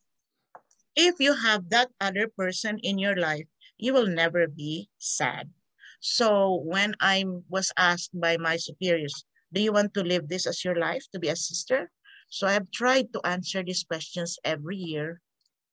[0.94, 3.46] If you have that other person in your life,
[3.78, 5.50] you will never be sad.
[6.00, 10.64] So when I was asked by my superiors, do you want to live this as
[10.64, 11.90] your life, to be a sister?
[12.28, 15.20] So I have tried to answer these questions every year.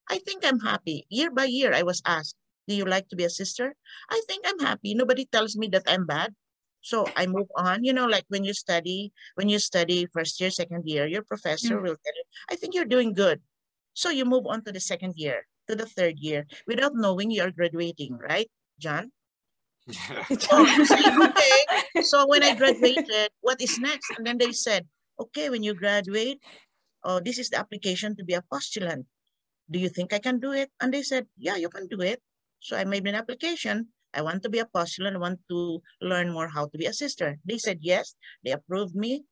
[0.09, 1.05] I think I'm happy.
[1.09, 2.35] Year by year, I was asked,
[2.67, 3.73] do you like to be a sister?
[4.09, 4.93] I think I'm happy.
[4.93, 6.35] Nobody tells me that I'm bad.
[6.81, 7.83] So I move on.
[7.83, 11.79] You know, like when you study, when you study first year, second year, your professor
[11.79, 11.83] mm.
[11.83, 13.41] will tell you, I think you're doing good.
[13.93, 17.51] So you move on to the second year, to the third year, without knowing you're
[17.51, 18.47] graduating, right,
[18.79, 19.11] John?
[19.87, 20.23] Yeah.
[20.51, 22.03] oh, okay.
[22.03, 24.11] So when I graduated, what is next?
[24.15, 24.85] And then they said,
[25.19, 26.39] okay, when you graduate,
[27.03, 29.05] oh, this is the application to be a postulant.
[29.69, 30.71] Do you think I can do it?
[30.79, 32.21] And they said, yeah, you can do it.
[32.59, 33.87] So I made an application.
[34.13, 35.15] I want to be a postulant.
[35.15, 37.37] I want to learn more how to be a sister.
[37.45, 38.15] They said yes.
[38.43, 39.23] They approved me.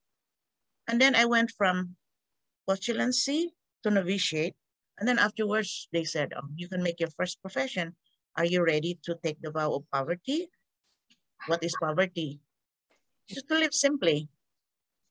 [0.88, 1.95] And then I went from
[2.69, 4.56] postulancy to novitiate.
[5.00, 7.95] And then afterwards, they said, oh, you can make your first profession.
[8.38, 10.50] Are you ready to take the vow of poverty?
[11.48, 12.39] What is poverty?
[13.30, 14.28] Just to live simply.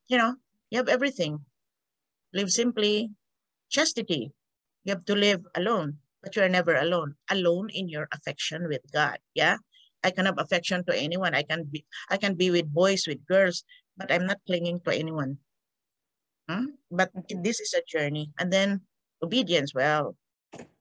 [0.08, 0.34] You know,
[0.70, 1.40] you have everything.
[2.32, 3.10] Live simply.
[3.70, 4.30] Chastity.
[4.84, 7.16] You have to live alone, but you are never alone.
[7.30, 9.18] Alone in your affection with God.
[9.34, 9.56] Yeah.
[10.04, 11.34] I can have affection to anyone.
[11.34, 13.64] I can be I can be with boys, with girls,
[13.96, 15.38] but I'm not clinging to anyone.
[16.48, 16.76] Hmm?
[16.90, 17.10] But
[17.42, 18.30] this is a journey.
[18.38, 18.82] And then
[19.22, 19.72] obedience.
[19.74, 20.16] Well,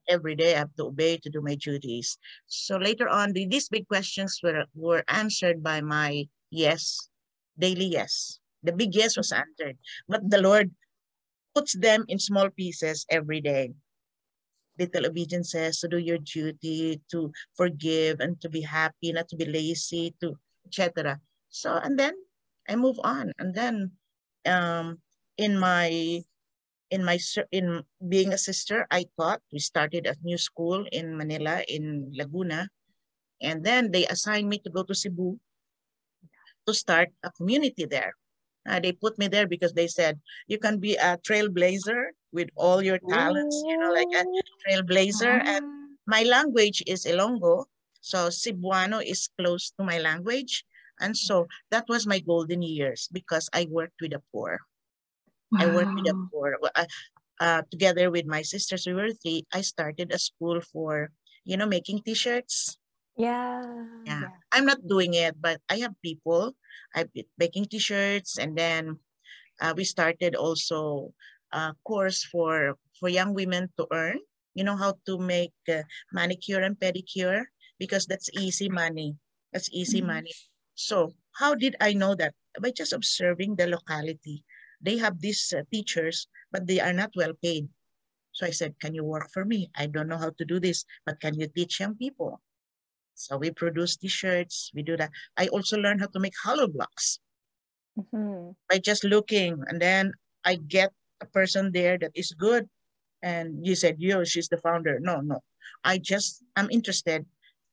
[0.10, 2.18] every day I have to obey to do my duties.
[2.48, 7.10] So later on, these big questions were, were answered by my yes,
[7.58, 8.40] daily yes.
[8.64, 10.72] The big yes was answered, but the Lord
[11.56, 13.74] puts them in small pieces every day.
[14.80, 19.46] Little obedience to do your duty, to forgive and to be happy, not to be
[19.46, 20.34] lazy, to
[20.66, 21.20] etc.
[21.50, 22.14] So, and then
[22.68, 23.32] I move on.
[23.38, 23.92] And then
[24.46, 25.00] um,
[25.38, 26.22] in my
[26.90, 27.18] in my
[27.52, 29.42] in being a sister, I taught.
[29.52, 32.70] We started a new school in Manila, in Laguna,
[33.42, 35.38] and then they assigned me to go to Cebu
[36.66, 38.14] to start a community there.
[38.68, 42.82] Uh, they put me there because they said you can be a trailblazer with all
[42.82, 44.26] your talents, you know, like a
[44.66, 45.46] trailblazer.
[45.46, 47.66] And my language is Ilonggo,
[48.02, 50.66] so Cebuano is close to my language.
[51.00, 54.60] And so that was my golden years because I worked with the poor.
[55.52, 55.60] Wow.
[55.62, 56.86] I worked with the for, uh,
[57.40, 61.10] uh, together with my sisters, we were three, I started a school for,
[61.46, 62.78] you know, making t-shirts.
[63.18, 63.62] Yeah.
[64.06, 64.22] yeah.
[64.22, 64.30] Yeah.
[64.52, 66.56] I'm not doing it, but I have people.
[66.96, 68.98] I've been making t-shirts and then
[69.62, 71.14] uh, we started also
[71.54, 74.20] a course for, for young women to earn,
[74.54, 77.46] you know, how to make uh, manicure and pedicure
[77.80, 79.16] because that's easy money.
[79.54, 80.14] That's easy mm -hmm.
[80.14, 80.36] money.
[80.74, 82.34] So how did I know that?
[82.62, 84.46] By just observing the locality
[84.84, 87.68] they have these uh, teachers, but they are not well paid.
[88.34, 89.72] So I said, can you work for me?
[89.76, 92.42] I don't know how to do this, but can you teach young people?
[93.16, 95.12] So we produce t-shirts, we do that.
[95.38, 97.20] I also learned how to make hollow blocks
[97.98, 98.56] mm -hmm.
[98.70, 99.64] by just looking.
[99.70, 100.12] And then
[100.44, 100.92] I get
[101.24, 102.68] a person there that is good.
[103.24, 105.00] And you said, yo, she's the founder.
[105.00, 105.40] No, no.
[105.84, 107.26] I just, I'm interested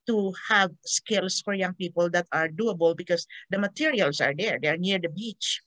[0.06, 4.58] to have skills for young people that are doable because the materials are there.
[4.60, 5.60] They're near the beach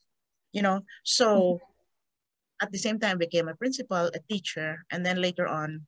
[0.54, 2.64] you know so mm-hmm.
[2.64, 5.82] at the same time became a principal a teacher and then later on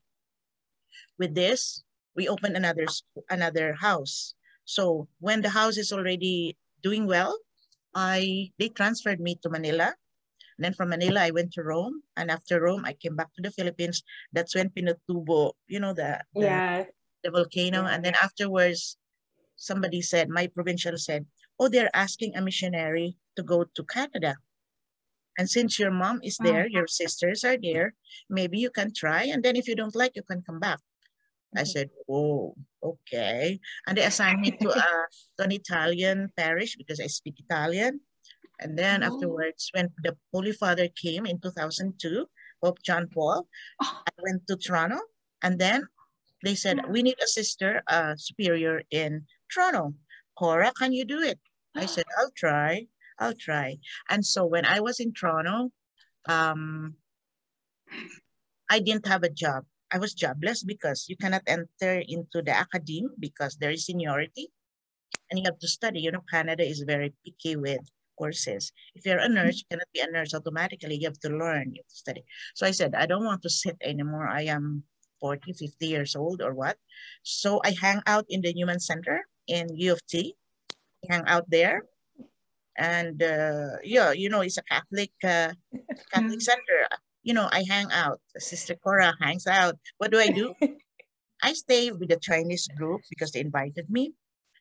[1.17, 1.87] with this
[2.19, 2.85] we opened another
[3.31, 4.35] another house
[4.67, 7.39] so when the house is already doing well
[7.95, 9.95] i they transferred me to manila
[10.57, 13.43] and then from manila i went to rome and after rome i came back to
[13.43, 16.85] the philippines that's when pinatubo you know the, the yeah
[17.25, 17.95] the volcano yeah.
[17.95, 18.97] and then afterwards
[19.57, 21.25] somebody said my provincial said
[21.59, 24.37] oh they're asking a missionary to go to canada
[25.39, 26.73] and since your mom is there, mm.
[26.73, 27.95] your sisters are there,
[28.31, 29.25] maybe you can try.
[29.25, 30.81] And then if you don't like, you can come back.
[31.55, 31.67] I mm-hmm.
[31.67, 33.61] said, oh, okay.
[33.87, 35.07] And they assigned me to, a,
[35.39, 38.01] to an Italian parish because I speak Italian.
[38.61, 39.07] And then oh.
[39.07, 42.27] afterwards, when the Holy Father came in 2002,
[42.63, 43.47] Pope John Paul,
[43.83, 44.03] oh.
[44.07, 45.01] I went to Toronto
[45.43, 45.87] And then
[46.45, 49.95] they said, we need a sister, uh, superior in Toronto.
[50.39, 51.39] Cora, can you do it?
[51.75, 52.87] I said, I'll try,
[53.19, 53.79] I'll try.
[54.09, 55.73] And so when I was in Toronto,
[56.29, 56.95] um,
[58.71, 59.65] I didn't have a job.
[59.93, 64.51] I was jobless because you cannot enter into the academy because there is seniority
[65.31, 66.01] and you have to study.
[66.01, 68.73] You know, Canada is very picky with courses.
[68.95, 70.97] If you're a nurse, you cannot be a nurse automatically.
[70.97, 72.25] You have to learn, you have to study.
[72.55, 74.27] So I said, I don't want to sit anymore.
[74.27, 74.85] I am
[75.21, 76.77] 40, 50 years old or what.
[77.23, 80.35] So I hang out in the Newman Center in U of T,
[81.09, 81.83] hang out there.
[82.77, 85.53] And uh, yeah, you know, it's a Catholic uh,
[86.13, 86.81] Catholic center.
[87.23, 88.21] You know, I hang out.
[88.39, 89.77] Sister Cora hangs out.
[89.99, 90.55] What do I do?
[91.43, 94.09] I stay with the Chinese group because they invited me.
[94.09, 94.13] Mm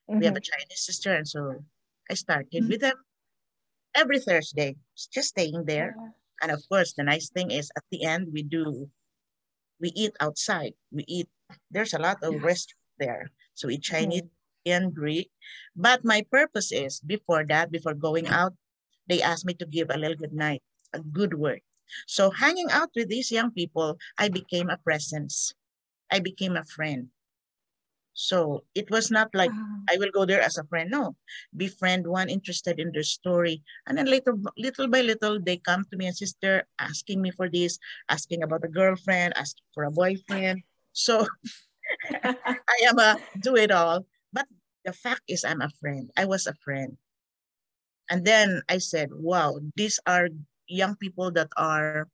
[0.08, 0.20] -hmm.
[0.20, 1.42] We have a Chinese sister, and so
[2.10, 2.72] I started mm -hmm.
[2.72, 2.98] with them
[3.96, 4.76] every Thursday,
[5.12, 5.96] just staying there.
[6.42, 8.90] And of course, the nice thing is at the end we do,
[9.80, 10.74] we eat outside.
[10.92, 11.28] We eat.
[11.72, 12.44] There's a lot of yeah.
[12.44, 14.28] restaurants there, so we Chinese
[14.66, 15.32] and Greek.
[15.76, 18.54] But my purpose is before that, before going out,
[19.08, 21.62] they asked me to give a little good night, a good word.
[22.08, 25.54] So hanging out with these young people, I became a presence.
[26.12, 27.10] I became a friend.
[28.16, 29.92] So it was not like uh-huh.
[29.92, 30.90] I will go there as a friend.
[30.90, 31.16] No,
[31.56, 33.62] befriend one interested in their story.
[33.86, 37.52] And then later, little by little, they come to me and sister asking me for
[37.52, 40.64] this, asking about a girlfriend, asking for a boyfriend.
[40.94, 41.28] So
[42.24, 44.08] I am a do it all.
[44.32, 44.48] But
[44.86, 46.10] the fact is I'm a friend.
[46.16, 46.96] I was a friend.
[48.10, 50.30] And then I said, wow, these are
[50.68, 52.08] young people that are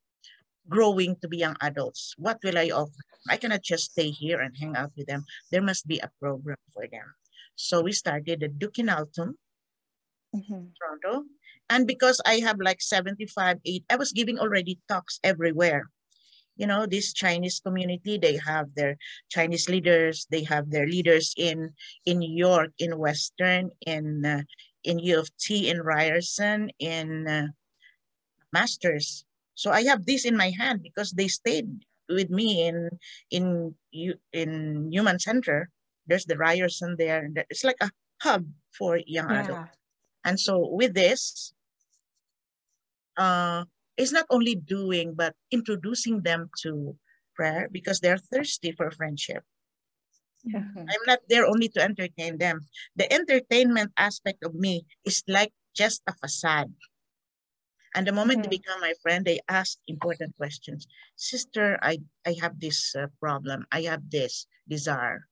[0.70, 2.14] growing to be young adults.
[2.18, 3.04] What will I offer?
[3.30, 5.26] I cannot just stay here and hang out with them.
[5.52, 7.14] There must be a program for them.
[7.56, 9.38] So we started the Duc in Altum,
[10.34, 10.74] mm -hmm.
[10.74, 11.26] Toronto.
[11.70, 15.88] And because I have like 75, 8, I was giving already talks everywhere.
[16.58, 18.98] You know, this Chinese community, they have their
[19.30, 21.72] Chinese leaders, they have their leaders in,
[22.06, 24.44] in New York, in Western, in, uh,
[24.84, 27.48] in U of T, in Ryerson, in uh,
[28.52, 29.24] Masters.
[29.62, 31.70] So I have this in my hand because they stayed
[32.10, 32.90] with me in
[33.30, 33.78] in
[34.34, 35.70] in Newman Center.
[36.10, 37.30] There's the Ryerson there.
[37.46, 37.94] It's like a
[38.26, 39.46] hub for young yeah.
[39.46, 39.78] adults.
[40.26, 41.54] And so with this,
[43.22, 43.70] uh,
[44.02, 46.98] it's not only doing, but introducing them to
[47.38, 49.46] prayer because they're thirsty for friendship.
[50.42, 50.66] Yeah.
[50.74, 52.66] I'm not there only to entertain them.
[52.98, 56.74] The entertainment aspect of me is like just a facade.
[57.96, 60.88] And the moment they become my friend, they ask important questions.
[61.16, 63.66] Sister, I, I have this uh, problem.
[63.72, 65.28] I have this desire.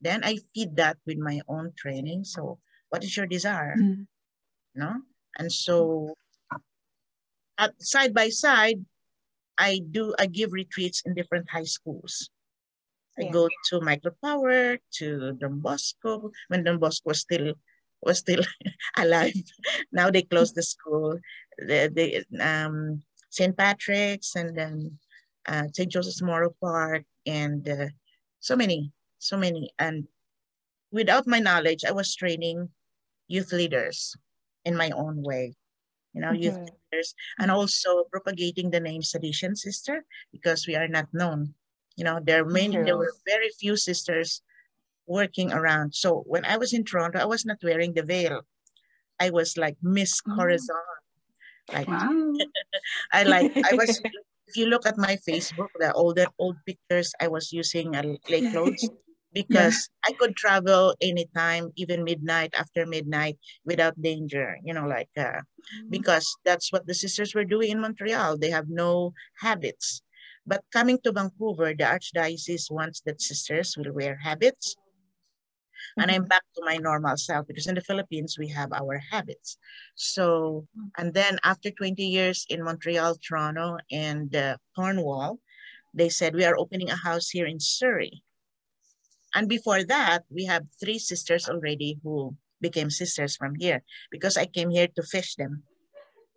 [0.00, 2.24] Then I feed that with my own training.
[2.24, 2.58] So
[2.90, 3.74] what is your desire?
[3.74, 4.06] Mm -hmm.
[4.74, 4.90] No?
[5.38, 6.14] And so
[7.58, 8.84] at, side by side,
[9.58, 12.30] I do, I give retreats in different high schools.
[13.18, 13.32] I yeah.
[13.32, 17.56] go to Michael Power, to Don Bosco, when Don Bosco was still
[18.06, 18.42] was still
[18.96, 19.34] alive.
[19.92, 21.18] now they closed the school
[21.58, 23.56] the, the um, St.
[23.56, 24.98] Patrick's and then
[25.46, 25.90] uh, St.
[25.90, 27.86] Joseph's Memorial Park and uh,
[28.40, 29.70] so many, so many.
[29.78, 30.06] And
[30.92, 32.68] without my knowledge, I was training
[33.28, 34.16] youth leaders
[34.64, 35.54] in my own way,
[36.12, 41.06] you know, youth leaders, and also propagating the name Salesian Sister because we are not
[41.12, 41.54] known.
[41.96, 44.42] You know, there are many, there were very few sisters
[45.06, 45.94] working around.
[45.94, 48.42] So when I was in Toronto, I was not wearing the veil.
[49.20, 50.34] I was like Miss mm.
[50.34, 50.76] Corazon.
[51.72, 52.32] Like wow.
[53.12, 54.00] I like I was
[54.48, 58.50] if you look at my Facebook, the older old pictures, I was using a lay
[58.50, 58.88] clothes
[59.32, 60.12] because yeah.
[60.12, 64.58] I could travel anytime, even midnight, after midnight, without danger.
[64.64, 65.90] You know, like uh, mm-hmm.
[65.90, 68.38] because that's what the sisters were doing in Montreal.
[68.38, 70.02] They have no habits.
[70.46, 74.76] But coming to Vancouver, the archdiocese wants that sisters will wear habits
[75.96, 76.28] and I'm mm-hmm.
[76.28, 79.58] back to my normal self because in the Philippines, we have our habits.
[79.94, 80.66] So,
[80.98, 85.38] and then after 20 years in Montreal, Toronto, and uh, Cornwall,
[85.94, 88.22] they said, we are opening a house here in Surrey.
[89.34, 94.46] And before that, we have three sisters already who became sisters from here because I
[94.46, 95.62] came here to fish them.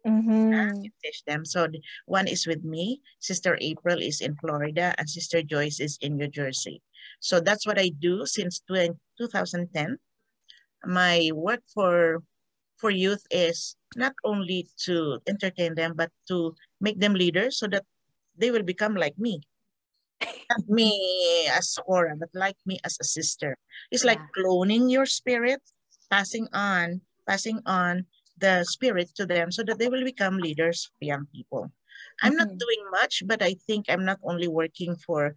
[0.07, 0.81] Mm-hmm.
[1.03, 1.45] fish them.
[1.45, 1.67] So
[2.05, 6.29] one is with me, Sister April is in Florida, and Sister Joyce is in New
[6.29, 6.81] Jersey.
[7.19, 8.61] So that's what I do since
[9.19, 9.99] 2010.
[10.85, 12.23] My work for
[12.79, 17.83] for youth is not only to entertain them, but to make them leaders so that
[18.39, 19.43] they will become like me.
[20.23, 23.59] Not me as Cora, but like me as a sister.
[23.91, 24.15] It's yeah.
[24.15, 25.59] like cloning your spirit,
[26.09, 28.07] passing on, passing on
[28.39, 31.67] the spirit to them so that they will become leaders for young people.
[32.23, 32.39] I'm mm -hmm.
[32.39, 32.63] not mm-hmm.
[32.63, 35.35] doing much, but I think I'm not only working for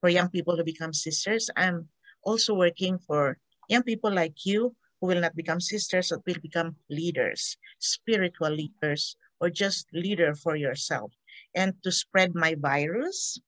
[0.00, 1.50] for young people to become sisters.
[1.56, 1.88] I'm
[2.26, 3.38] also working for
[3.70, 9.16] young people like you who will not become sisters, but will become leaders, spiritual leaders,
[9.40, 11.12] or just leader for yourself.
[11.54, 13.38] And to spread my virus,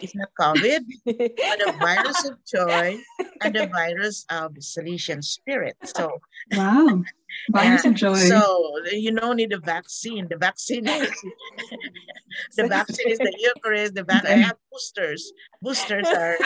[0.00, 2.98] it's not COVID, but a virus of joy
[3.42, 5.76] and a virus of Salesian spirit.
[5.84, 6.20] So
[6.52, 7.02] wow,
[7.50, 8.14] virus of joy.
[8.14, 10.28] So you don't need a vaccine.
[10.28, 11.10] The vaccine is
[12.56, 13.94] the vaccine is the Eucharist.
[13.94, 15.32] The I have boosters.
[15.62, 16.36] Boosters are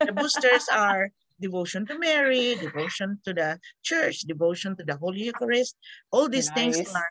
[0.00, 1.10] the boosters are
[1.40, 5.76] devotion to Mary, devotion to the church, devotion to the Holy Eucharist.
[6.10, 6.76] All these Nice.
[6.76, 7.10] things are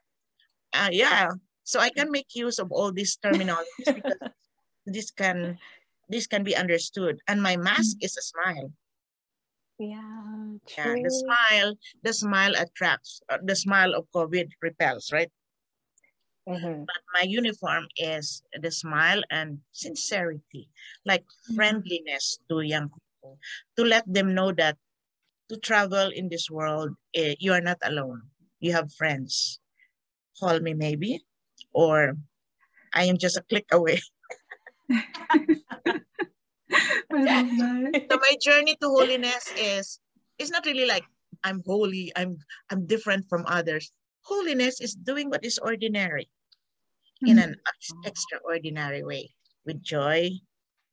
[0.73, 1.29] uh, yeah.
[1.63, 4.17] So I can make use of all these terminologies because
[4.85, 5.59] this can
[6.09, 7.19] this can be understood.
[7.27, 8.73] And my mask is a smile.
[9.79, 13.21] Yeah, Yeah, the smile, the smile attracts.
[13.29, 15.31] uh, the smile of COVID repels, right?
[16.47, 16.85] Mhm.
[16.85, 20.69] But my uniform is the smile and sincerity,
[21.05, 21.25] like
[21.55, 23.39] friendliness to young people,
[23.77, 24.77] to let them know that
[25.49, 28.31] to travel in this world, eh, you are not alone.
[28.59, 29.59] You have friends.
[30.39, 31.23] Call me maybe,
[31.73, 32.17] or
[32.93, 33.99] I am just a click away.
[37.11, 38.07] I love that.
[38.09, 39.99] so my journey to holiness is
[40.39, 41.03] it's not really like
[41.43, 42.37] I'm holy, I'm
[42.69, 43.91] I'm different from others.
[44.21, 46.29] Holiness is doing what is ordinary
[47.25, 47.69] in an mm-hmm.
[47.69, 49.33] ex- extraordinary way
[49.65, 50.29] with joy,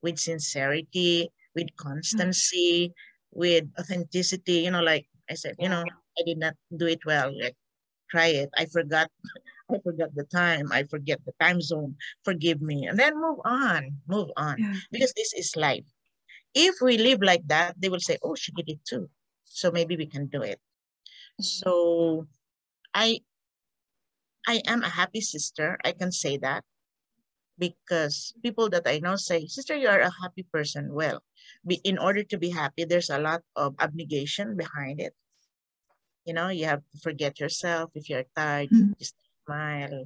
[0.02, 2.92] with sincerity, with constancy,
[3.32, 4.64] with authenticity.
[4.64, 7.32] You know, like I said, you know, I did not do it well.
[7.32, 7.56] Like,
[8.10, 8.50] try it.
[8.56, 9.10] I forgot.
[9.70, 10.72] I forgot the time.
[10.72, 11.96] I forget the time zone.
[12.24, 12.86] Forgive me.
[12.86, 14.00] And then move on.
[14.08, 14.74] Move on Yeah.
[14.90, 15.84] because this is life.
[16.54, 19.10] If we live like that, they will say, oh, she did it too.
[19.44, 20.60] So maybe we can do it.
[21.40, 22.26] So
[22.94, 23.20] I
[24.46, 25.76] I am a happy sister.
[25.84, 26.64] I can say that
[27.58, 30.94] because people that I know say, sister, you are a happy person.
[30.94, 31.20] Well,
[31.66, 35.12] be, in order to be happy, there's a lot of abnegation behind it.
[36.24, 37.90] You know, you have to forget yourself.
[37.94, 38.96] If you're tired, Mhm.
[38.98, 39.14] just
[39.48, 40.04] smile.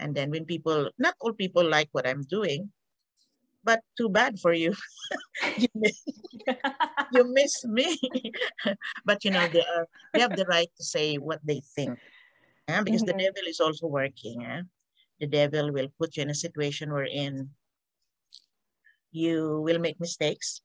[0.00, 2.72] And then when people, not all people like what I'm doing,
[3.64, 4.72] but too bad for you.
[5.58, 6.04] you, miss,
[7.12, 7.98] you miss me.
[9.04, 11.98] but you know, they are they have the right to say what they think.
[12.68, 13.28] yeah, Because the Mhm.
[13.28, 14.40] devil is also working.
[14.42, 14.62] yeah.
[15.20, 17.50] The devil will put you in a situation wherein
[19.10, 20.62] you will make mistakes.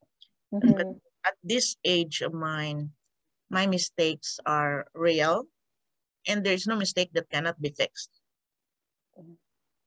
[0.54, 1.00] Mhm.
[1.26, 2.92] At this age of mine,
[3.50, 5.48] my mistakes are real
[6.28, 8.10] and there's no mistake that cannot be fixed.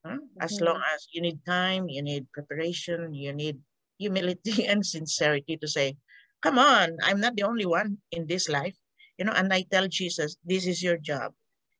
[0.05, 0.17] Huh?
[0.39, 3.59] As long as you need time, you need preparation, you need
[3.97, 5.97] humility and sincerity to say,
[6.41, 8.75] come on, I'm not the only one in this life.
[9.17, 11.33] You know, and I tell Jesus, this is your job.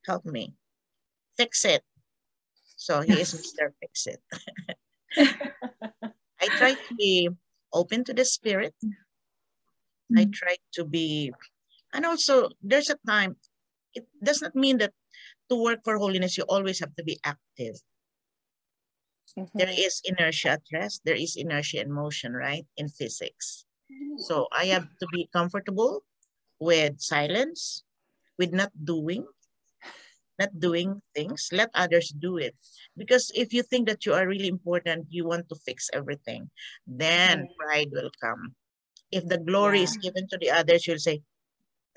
[0.05, 0.53] Help me.
[1.38, 1.84] Fix it.
[2.76, 3.70] So he is Mr.
[3.80, 4.22] Fix It.
[6.41, 7.30] I try to be
[7.74, 8.74] open to the spirit.
[10.16, 10.34] I Mm.
[10.34, 11.34] try to be,
[11.91, 13.36] and also there's a time,
[13.93, 14.93] it does not mean that
[15.49, 17.75] to work for holiness, you always have to be active.
[19.53, 19.77] There Mhm.
[19.77, 22.65] is inertia at rest, there is inertia in motion, right?
[22.77, 23.65] In physics.
[24.17, 26.03] So I have to be comfortable
[26.59, 27.83] with silence,
[28.38, 29.27] with not doing,
[30.39, 31.49] not doing things.
[31.51, 32.55] Let others do it.
[32.95, 36.49] Because if you think that you are really important, you want to fix everything,
[36.85, 38.55] then pride will come.
[39.11, 41.21] If the glory is given to the others, you'll say,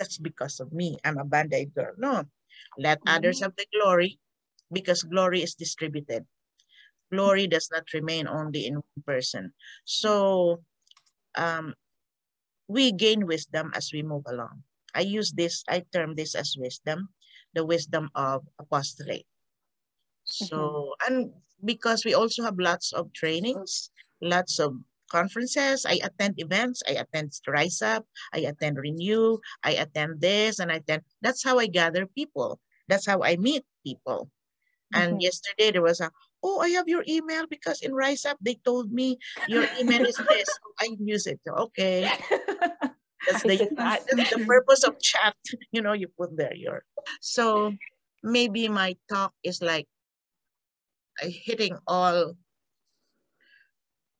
[0.00, 0.96] that's because of me.
[1.04, 1.92] I'm a band-aid girl.
[1.98, 2.24] No,
[2.78, 4.18] let others have the glory
[4.72, 6.24] because glory is distributed.
[7.12, 9.52] Glory does not remain only in one person.
[9.84, 10.62] So
[11.36, 11.74] um,
[12.66, 14.64] we gain wisdom as we move along.
[14.94, 17.10] I use this, I term this as wisdom,
[17.52, 19.26] the wisdom of apostolate.
[20.24, 21.30] So, and
[21.62, 23.90] because we also have lots of trainings,
[24.22, 24.74] lots of
[25.10, 30.70] conferences, I attend events, I attend Rise Up, I attend Renew, I attend this and
[30.72, 32.60] I attend, that's how I gather people.
[32.88, 34.30] That's how I meet people.
[34.94, 35.22] And Mhm.
[35.22, 36.10] yesterday there was a,
[36.42, 40.18] oh, I have your email because in Rise Up they told me your email is
[40.18, 40.58] this.
[40.80, 41.40] I use it.
[41.46, 42.02] Okay.
[43.26, 44.02] That's the, that.
[44.10, 45.36] that's the purpose of chat.
[45.72, 46.84] You know, you put there your.
[47.20, 47.76] So
[48.22, 49.86] maybe my talk is like
[51.22, 52.34] uh, hitting all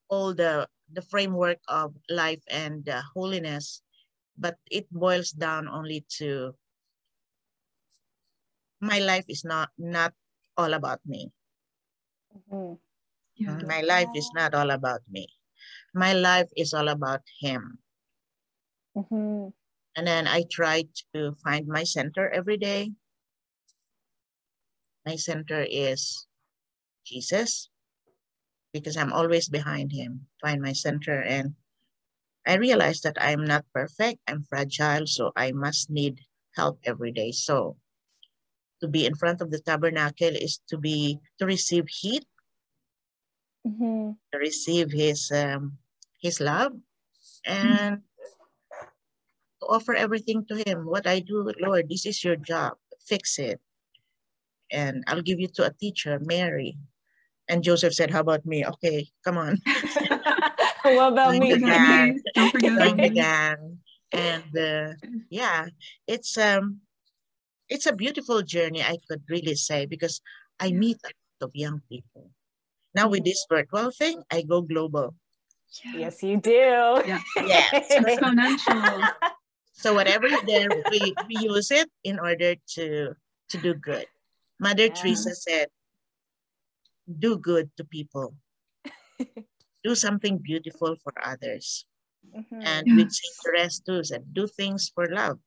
[0.08, 3.82] all the the framework of life and uh, holiness,
[4.38, 6.54] but it boils down only to
[8.80, 10.12] my life is not not
[10.56, 11.32] all about me.
[12.34, 12.80] Mhm.
[13.36, 13.58] Yeah.
[13.66, 15.28] My life is not all about me.
[15.94, 17.78] My life is all about him.
[18.96, 19.52] Mhm.
[19.96, 20.84] And then I try
[21.14, 22.92] to find my center every day.
[25.04, 26.26] My center is
[27.04, 27.68] Jesus
[28.72, 30.29] because I'm always behind him.
[30.40, 31.54] Find my center and
[32.46, 36.20] I realized that I'm not perfect, I'm fragile, so I must need
[36.56, 37.32] help every day.
[37.32, 37.76] So
[38.80, 42.24] to be in front of the tabernacle is to be to receive heat,
[43.66, 44.16] Mhm.
[44.32, 45.76] to receive his um
[46.16, 46.72] his love
[47.44, 48.00] and
[49.60, 50.86] to offer everything to him.
[50.88, 52.78] What I do, Lord, this is your job.
[53.04, 53.60] Fix it.
[54.72, 56.78] And I'll give you to a teacher, Mary.
[57.50, 58.64] And Joseph said, How about me?
[58.64, 59.58] Okay, come on.
[60.86, 61.52] what about Join me?
[61.54, 62.20] the gang.
[62.34, 63.18] Don't forget Join the me.
[63.18, 63.78] gang.
[64.12, 64.94] And uh,
[65.28, 65.66] yeah,
[66.06, 66.80] it's um
[67.68, 70.20] it's a beautiful journey, I could really say, because
[70.58, 72.30] I meet a lot of young people.
[72.94, 75.14] Now with this virtual thing, I go global.
[75.94, 76.50] Yes, you do.
[77.06, 77.20] Yeah.
[77.36, 77.86] Yes.
[77.98, 79.06] Exponential.
[79.72, 83.14] So whatever there, we, we use it in order to
[83.50, 84.06] to do good.
[84.58, 84.94] Mother Yeah.
[84.94, 85.68] Teresa said,
[87.18, 88.36] do good to people.
[89.84, 91.86] do something beautiful for others.
[92.24, 92.62] Mhm.
[92.64, 92.96] And Yeah.
[92.96, 95.40] with Saint Therese too said, do things for love.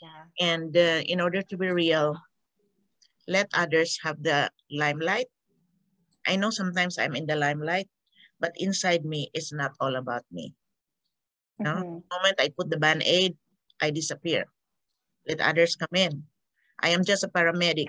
[0.00, 0.24] Yeah.
[0.40, 2.16] And uh, in order to be real,
[3.28, 5.28] let others have the limelight.
[6.26, 7.88] I know sometimes I'm in the limelight,
[8.40, 10.54] but inside me, it's not all about me.
[11.58, 11.74] No?
[11.74, 12.02] Mhm.
[12.08, 13.36] The moment I put the band-aid,
[13.80, 14.46] I disappear.
[15.28, 16.28] Let others come in.
[16.80, 17.88] I am just a paramedic.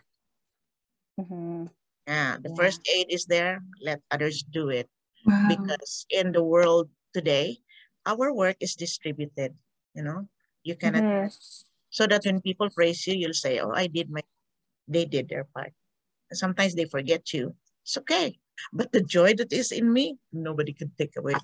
[1.18, 1.68] Mhm.
[2.08, 2.56] Yeah, the Yeah.
[2.56, 3.60] first aid is there.
[3.84, 4.88] Let others do it.
[5.28, 5.48] Wow.
[5.52, 7.60] Because in the world today,
[8.08, 9.54] our work is distributed.
[9.94, 10.30] You know,
[10.64, 11.28] you cannot Mhm.
[11.90, 14.24] so that when people praise you, you'll say, "Oh, I did my."
[14.88, 15.74] They did their part.
[16.32, 17.56] Sometimes they forget you.
[17.84, 18.40] It's okay,
[18.72, 21.36] but the joy that is in me, nobody can take away.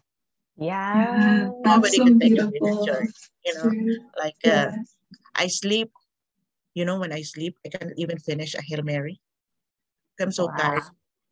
[0.57, 1.49] Yeah, Yeah.
[1.63, 3.03] Nobody so can take away the joy.
[3.45, 3.99] You know, Sweet.
[4.19, 4.95] like uh, Yes.
[5.35, 5.91] I sleep.
[6.73, 9.19] You know, when I sleep, I can't even finish a Hail Mary.
[10.21, 10.55] I'm so Wow.
[10.57, 10.83] tired.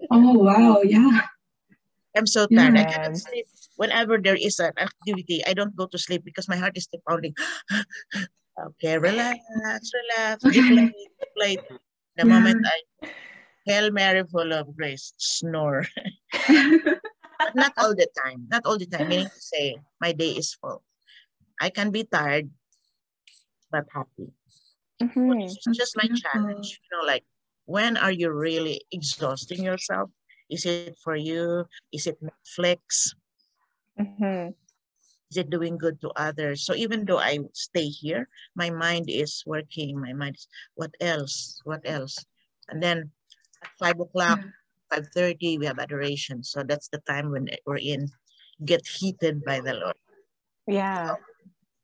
[0.09, 1.21] Oh wow, yeah.
[2.17, 2.75] I'm so tired.
[2.77, 3.45] I cannot sleep.
[3.77, 7.01] Whenever there is an activity, I don't go to sleep because my heart is still
[7.07, 7.34] pounding.
[8.59, 9.39] okay, relax,
[9.93, 11.63] relax, deflate, deflate.
[12.17, 12.34] The Yeah.
[12.39, 12.82] moment I
[13.65, 15.86] Hail Mary full of grace, snore.
[16.49, 18.49] but not all the time.
[18.49, 19.07] Not all the time.
[19.07, 20.82] Meaning to say, my day is full.
[21.61, 22.49] I can be tired,
[23.69, 24.34] but happy.
[24.97, 25.45] So Mhm.
[25.45, 26.25] this is That's just my beautiful.
[26.25, 26.82] challenge.
[26.82, 27.23] You know, like
[27.72, 30.11] when are you really exhausting yourself?
[30.51, 31.63] Is it for you?
[31.95, 33.15] Is it Netflix?
[33.95, 34.51] Mhm.
[35.32, 36.67] Is it doing good to others?
[36.67, 38.28] So even though I stay here,
[38.59, 39.95] my mind is working.
[39.95, 41.63] My mind is what else?
[41.63, 42.19] What else?
[42.67, 43.15] And then
[43.63, 44.43] at five o'clock,
[44.91, 46.43] five thirty, we have adoration.
[46.43, 48.11] So that's the time when we're in,
[48.67, 49.95] get heated by the Lord.
[50.67, 51.15] Yeah.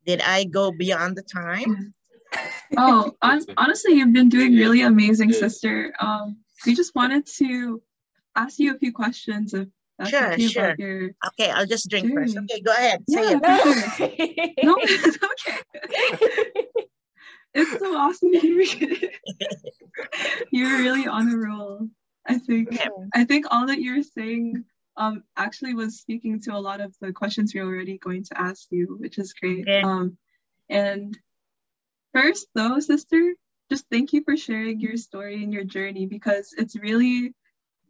[0.03, 1.95] Did I go beyond the time?
[2.77, 5.93] Oh, on, honestly, you've been doing really amazing, sister.
[5.99, 7.81] Um, we just wanted to
[8.35, 9.67] ask you a few questions if
[9.97, 10.63] that's Sure, okay sure.
[10.65, 11.09] about your.
[11.27, 12.37] Okay, I'll just drink first.
[12.37, 13.03] Okay, go ahead.
[13.09, 13.45] Say Yeah, it.
[13.45, 14.53] for sure.
[14.63, 16.65] No, it's okay.
[17.53, 19.09] It's so awesome you.
[20.51, 21.87] You're really on a roll.
[22.27, 22.77] I think.
[23.15, 24.65] I think all that you're saying
[24.97, 28.39] um actually was speaking to a lot of the questions we are already going to
[28.39, 29.61] ask you, which is great.
[29.61, 29.81] Okay.
[29.81, 30.17] Um
[30.69, 31.17] and
[32.13, 33.33] first though, sister,
[33.69, 37.33] just thank you for sharing your story and your journey because it's really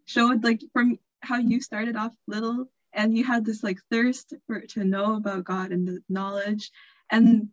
[0.06, 4.62] showed like from how you started off little and you had this like thirst for
[4.62, 6.72] to know about God and the knowledge.
[7.12, 7.50] And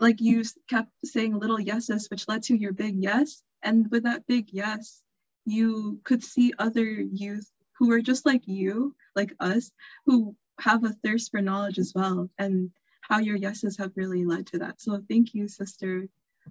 [0.00, 3.42] like you kept saying little yeses which led to your big yes.
[3.62, 5.02] And with that big yes
[5.44, 9.70] you could see other youth who are just like you like us
[10.04, 12.28] who have a thirst for knowledge as well.
[12.38, 12.70] And
[13.08, 16.06] how your yeses have really led to that so thank you sister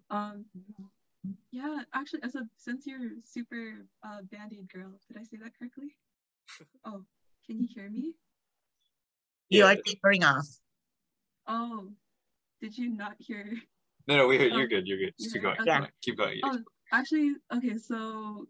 [0.09, 0.45] um
[1.51, 5.95] yeah actually as a since you're super uh band-aid girl did i say that correctly
[6.85, 7.03] oh
[7.45, 8.13] can you hear me
[9.49, 9.71] You Yeah.
[9.71, 10.47] are tapering off.
[11.47, 11.91] oh
[12.61, 13.45] did you not hear
[14.07, 14.87] No, no, we heard Oh, you're good.
[14.87, 15.13] You're good.
[15.19, 15.57] Just you keep heard?
[15.57, 15.67] going.
[15.67, 15.85] Yeah.
[16.01, 16.33] Keep going.
[16.35, 16.63] Keep going.
[16.63, 18.47] Oh, actually, okay, so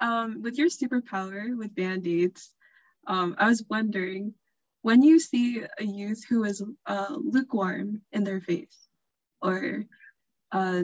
[0.00, 2.52] um, with your superpower with band-aids,
[3.06, 4.34] um, I was wondering
[4.82, 8.74] when you see a youth who is uh, lukewarm in their faith
[9.40, 9.86] or
[10.50, 10.82] uh,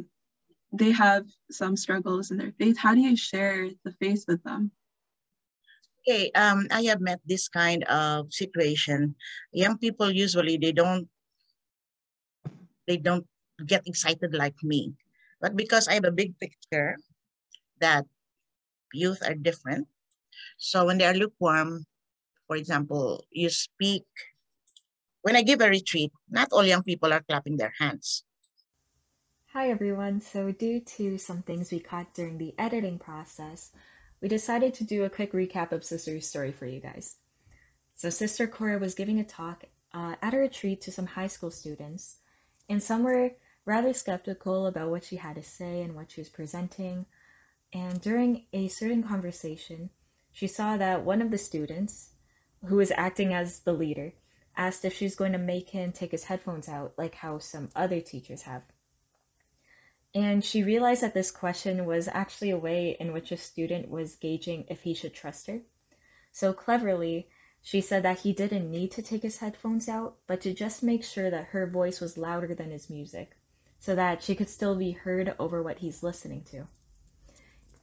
[0.72, 4.70] they have some struggles in their faith, how do you share the faith with them?
[6.06, 9.14] Okay, um, I have met this kind of situation.
[9.52, 11.08] Young people usually they don't
[12.86, 13.26] they don't
[13.66, 14.94] get excited like me.
[15.42, 16.96] But because I have a big picture
[17.80, 18.06] that
[18.94, 19.86] youth are different.
[20.56, 21.84] So when they are lukewarm,
[22.48, 24.04] for example, you speak
[25.22, 28.24] when I give a retreat, not all young people are clapping their hands.
[29.52, 30.22] Hi everyone.
[30.22, 33.70] So due to some things we caught during the editing process,
[34.22, 37.16] we decided to do a quick recap of Sister's story for you guys.
[37.96, 41.50] So Sister Cora was giving a talk uh, at a retreat to some high school
[41.50, 42.18] students,
[42.70, 43.32] and some were
[43.66, 47.04] rather skeptical about what she had to say and what she was presenting.
[47.74, 49.90] And during a certain conversation,
[50.32, 52.12] she saw that one of the students,
[52.66, 54.12] who was acting as the leader,
[54.56, 57.68] asked if she was going to make him take his headphones out, like how some
[57.76, 58.62] other teachers have.
[60.14, 64.16] And she realized that this question was actually a way in which a student was
[64.16, 65.60] gauging if he should trust her.
[66.32, 67.28] So cleverly,
[67.60, 71.04] she said that he didn't need to take his headphones out, but to just make
[71.04, 73.36] sure that her voice was louder than his music,
[73.78, 76.66] so that she could still be heard over what he's listening to.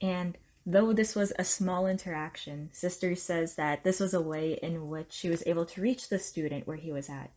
[0.01, 4.89] And though this was a small interaction, Sister says that this was a way in
[4.89, 7.32] which she was able to reach the student where he was at,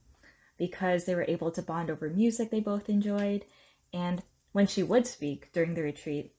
[0.56, 3.44] because they were able to bond over music they both enjoyed,
[3.92, 4.22] and
[4.52, 6.34] when she would speak during the retreat,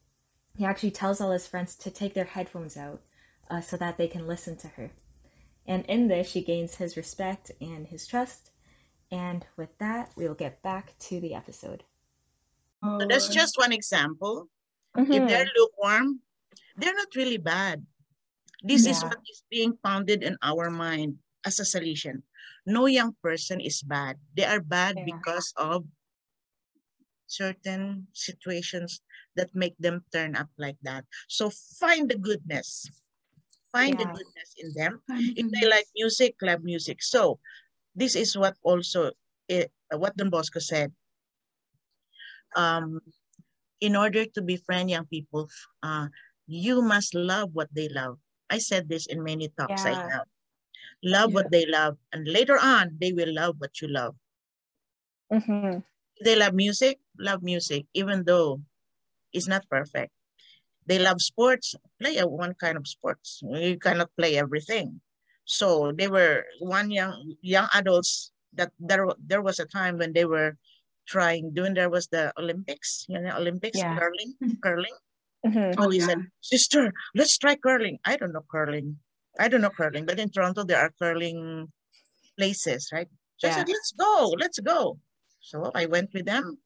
[0.57, 3.01] he actually tells all his friends to take their headphones out
[3.49, 4.91] uh, so that they can listen to her.
[5.67, 8.51] And in this, she gains his respect and his trust.
[9.11, 11.83] And with that, we will get back to the episode.
[12.99, 14.47] So that's just one example.
[15.11, 15.27] If Mhm.
[15.27, 16.21] they're lukewarm,
[16.77, 17.85] they're not really bad.
[18.63, 22.23] This is what is being founded in our mind as a solution.
[22.65, 24.19] No young person is bad.
[24.35, 25.05] They are bad Yeah.
[25.15, 25.87] because of
[27.27, 29.01] certain situations
[29.35, 31.05] that make them turn up like that.
[31.29, 31.49] So
[31.79, 32.89] find the goodness.
[33.71, 35.01] Find the goodness in them.
[35.37, 37.03] If they like music, love music.
[37.05, 37.39] So
[37.95, 39.13] this is what also
[39.47, 40.91] it, what Don Bosco said.
[42.55, 42.99] Um,
[43.79, 45.47] in order to befriend young people,
[45.83, 46.09] uh,
[46.49, 48.19] you must love what they love.
[48.49, 50.09] I said this in many talks I Yeah.
[50.11, 50.27] have.
[51.03, 54.17] Love what they love, and later on, they will love what you love.
[55.31, 55.83] Mhm.
[56.23, 58.61] They love music, love music, even though
[59.33, 60.13] it's not perfect.
[60.85, 63.41] They love sports, play a one kind of sports.
[63.43, 65.01] You cannot play everything.
[65.45, 70.25] So they were one young young adults that there there was a time when they
[70.25, 70.57] were
[71.07, 73.95] trying doing there was the Olympics, you know, Olympics Yeah.
[73.97, 74.97] curling, curling.
[75.45, 75.75] Mhm.
[75.77, 76.05] Oh, he yeah.
[76.05, 77.99] said, Sister, let's try curling.
[78.05, 78.97] I don't know curling.
[79.39, 81.71] I don't know curling, but in Toronto there are curling
[82.37, 83.07] places, right?
[83.37, 84.99] So I said, let's go, let's go.
[85.39, 86.57] So I went with them.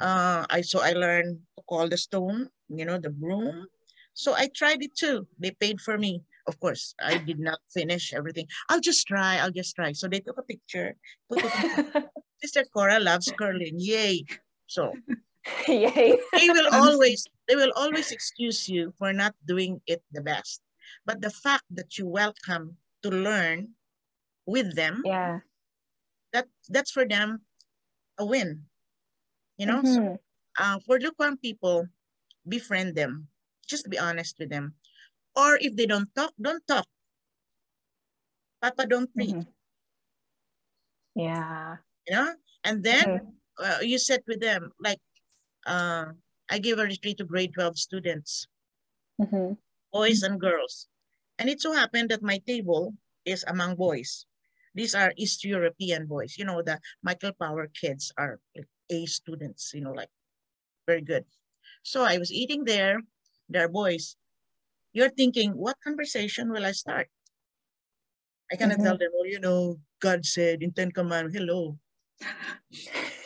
[0.00, 3.66] Uh, I so I learned to call the stone, you know, the broom.
[4.14, 5.26] So I tried it too.
[5.38, 6.22] They paid for me.
[6.46, 8.46] Of course, I did not finish everything.
[8.68, 9.36] I'll just try.
[9.38, 9.92] I'll just try.
[9.92, 10.94] So they took a picture.
[12.42, 13.76] Sister Cora loves curling.
[13.78, 14.24] Yay!
[14.66, 14.94] So
[15.66, 16.16] Yay.
[16.32, 20.62] they will always they will always excuse you for not doing it the best
[21.04, 23.74] but the fact that you welcome to learn
[24.46, 25.40] with them Yeah.
[26.32, 27.42] that that's for them
[28.18, 28.66] a win
[29.58, 30.18] you know so, Mhm.
[30.58, 31.88] uh, for lukewarm people
[32.48, 33.28] befriend them
[33.66, 34.74] just be honest with them
[35.36, 36.86] or if they don't talk don't talk
[38.60, 39.46] papa don't preach Mhm.
[41.14, 41.78] Yeah.
[42.06, 42.34] you know
[42.64, 43.36] and then Mhm.
[43.58, 45.00] uh, you sit with them like
[45.66, 46.06] uh,
[46.50, 48.46] i give a retreat to grade 12 students
[49.18, 49.56] Mhm.
[49.92, 50.88] boys and girls.
[51.38, 52.94] And it so happened that my table
[53.24, 54.26] is among boys.
[54.74, 56.36] These are East European boys.
[56.38, 58.40] You know, the Michael Power kids are
[58.90, 60.10] A students, you know, like
[60.86, 61.24] very good.
[61.82, 63.00] So I was eating there.
[63.48, 64.16] There are boys.
[64.92, 67.08] You're thinking, what conversation will I start?
[68.52, 68.84] I cannot Mhm.
[68.84, 71.78] tell them, well, you know, God said in Ten Commandments, hello.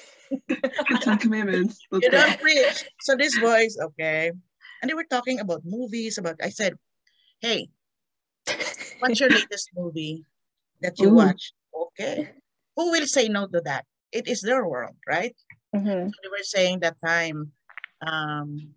[0.48, 1.80] The Ten Commandments.
[1.92, 2.84] You don't preach.
[3.00, 4.32] So these boys, okay.
[4.80, 6.74] And they were talking about movies, about I said,
[7.40, 7.68] hey,
[8.98, 10.24] what's your latest movie
[10.82, 11.14] that you Ooh.
[11.14, 11.54] watched?
[11.72, 12.28] Okay.
[12.76, 13.86] Who will say no to that?
[14.12, 15.34] It is their world, right?
[15.74, 16.10] Mhm.
[16.10, 17.52] So they were saying that time,
[18.02, 18.74] um,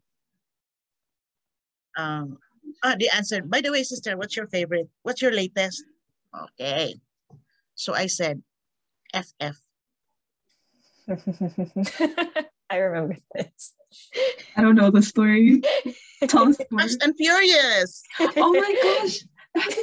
[1.97, 2.37] um,
[2.83, 4.89] ah, they answered, by the way, sister, what's your favorite?
[5.01, 5.83] What's your latest?
[6.33, 6.95] Okay.
[7.75, 8.41] So I said,
[9.13, 9.57] FF.
[12.69, 13.73] I remember this.
[14.57, 15.61] I don't know the story.
[16.27, 16.81] Tell us the story.
[16.81, 18.03] Fast and Furious.
[18.19, 19.19] Oh my gosh.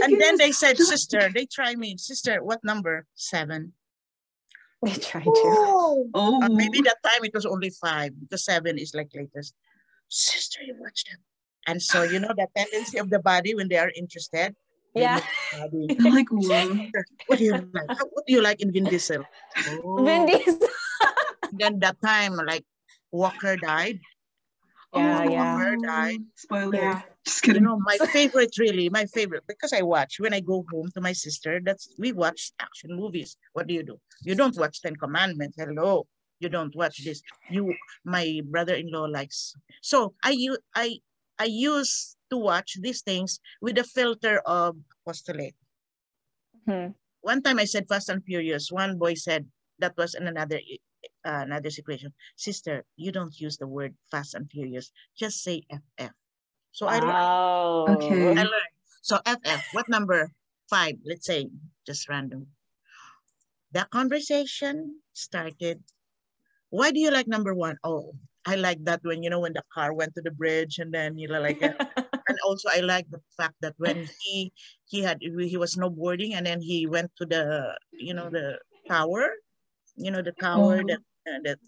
[0.02, 1.96] And then they said, sister, they try me.
[1.96, 3.06] Sister, what number?
[3.14, 3.72] Seven.
[4.82, 5.32] They tried to.
[6.14, 9.54] Oh, Uh, maybe that time it was only five because seven is like latest.
[10.08, 11.18] Sister, you watch them.
[11.66, 14.54] And so you know the tendency of the body when they are interested.
[14.94, 15.20] they Yeah.
[15.72, 16.06] move the body.
[16.06, 16.86] I'm like, whoa.
[17.26, 17.88] What do you like?
[18.12, 19.24] What do you like in Vin Diesel?
[19.82, 20.04] Oh.
[20.04, 20.68] Vin Diesel.
[21.58, 22.64] Then that time, like
[23.12, 24.00] Walker died.
[24.94, 25.56] Yeah, oh, yeah.
[25.56, 26.20] Walker died.
[26.36, 26.74] Spoiler.
[26.76, 27.02] Yeah.
[27.24, 30.90] Just You know, my favorite, really, my favorite, because I watch when I go home
[30.94, 31.60] to my sister.
[31.64, 33.36] That's we watch action movies.
[33.54, 33.98] What do you do?
[34.22, 35.56] You don't watch Ten Commandments.
[35.58, 36.06] Hello,
[36.38, 37.22] you don't watch this.
[37.50, 37.74] You,
[38.04, 39.56] my brother-in-law likes.
[39.82, 40.98] So I use I
[41.38, 45.56] I used to watch these things with a filter of apostolate.
[46.68, 46.94] Mhm.
[47.20, 48.70] one time I said Fast and Furious.
[48.70, 49.48] One boy said
[49.78, 50.60] that was in another
[51.24, 52.12] another situation.
[52.36, 54.90] Sister, you don't use the word Fast and Furious.
[55.16, 56.12] Just say FF.
[56.72, 57.16] So I learned.
[57.16, 57.86] Oh.
[57.88, 58.30] Okay.
[58.30, 58.74] I learned.
[59.02, 60.32] So FF, what number?
[60.68, 61.48] Five, let's say,
[61.86, 62.48] just random.
[63.72, 65.82] The conversation started.
[66.70, 67.76] Why do you like number one?
[67.84, 68.14] Oh,
[68.46, 71.16] I like that when, you know, when the car went to the bridge and then,
[71.16, 71.72] you know, like, uh,
[72.28, 74.52] and also I like the fact that when he,
[74.86, 79.30] he had, he was snowboarding and then he went to the, you know, the tower,
[79.96, 80.98] you know, the tower that,
[81.44, 81.58] that,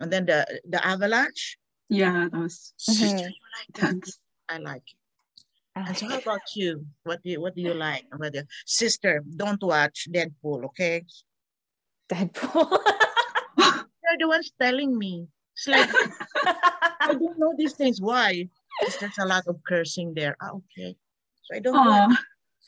[0.00, 1.58] and then the, the avalanche.
[1.88, 3.20] Yeah, that was Sister, Mhm.
[3.28, 4.10] you like that?
[4.48, 4.98] I like it.
[5.76, 6.86] And so how about you?
[7.02, 8.04] What do you what do you like?
[8.16, 11.04] What do you- Sister, don't watch Deadpool, okay?
[12.08, 12.70] Deadpool.
[13.58, 15.26] You're the ones telling me.
[15.56, 15.90] It's like
[17.00, 18.00] I don't know these things.
[18.00, 18.48] Why?
[18.80, 20.36] Because there's a lot of cursing there.
[20.40, 20.96] Ah, okay.
[21.42, 22.18] So I don't Aw, watch.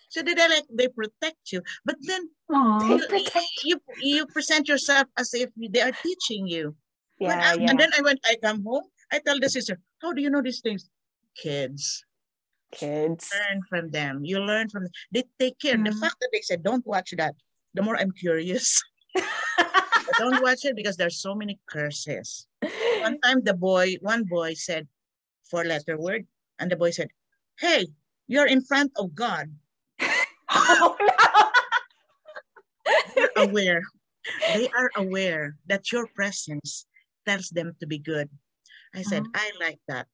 [0.08, 1.62] So they they like they protect you.
[1.84, 2.86] But then aw.
[2.86, 2.98] you,
[3.64, 6.74] you you present yourself as if they are teaching you.
[7.18, 7.70] Yeah, I- yeah.
[7.70, 10.42] And then I went, I come home, I tell the sister, how do you know
[10.42, 10.88] these things?
[11.36, 12.04] Kids.
[12.72, 13.30] Kids.
[13.32, 14.24] learn from them.
[14.24, 14.92] You learn from them.
[15.12, 15.76] they take care.
[15.76, 16.00] The mm.
[16.00, 17.34] fact that they said don't watch that,
[17.74, 18.82] the more I'm curious.
[20.18, 22.46] Don't watch it because there's so many curses.
[23.00, 24.88] One time the boy, one boy said
[25.50, 26.26] four letter word,
[26.58, 27.08] and the boy said,
[27.58, 27.86] Hey,
[28.26, 29.52] you're in front of God.
[30.50, 31.16] Oh, no.
[33.36, 33.82] Aware.
[34.54, 36.86] They are aware that your presence
[37.26, 38.28] tells them to be good.
[38.94, 39.30] I said, Oh.
[39.34, 40.06] I like that.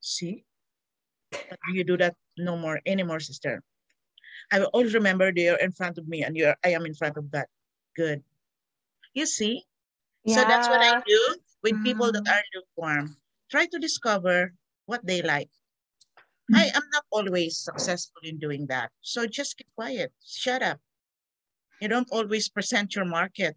[0.00, 0.44] See?
[1.72, 3.62] You do that no more anymore, sister.
[4.52, 6.94] I will always remember they are in front of me and you're I am in
[6.94, 7.46] front of God.
[7.96, 8.22] Good.
[9.14, 9.64] You see?
[10.26, 11.20] So that's what I do
[11.62, 12.32] with people that Wow.
[12.34, 13.16] are lukewarm.
[13.50, 14.54] Try to discover
[14.86, 15.50] what they like.
[16.54, 18.90] I am not always successful in doing that.
[19.00, 20.12] So just keep quiet.
[20.24, 20.78] Shut up.
[21.80, 23.56] You don't always present your market.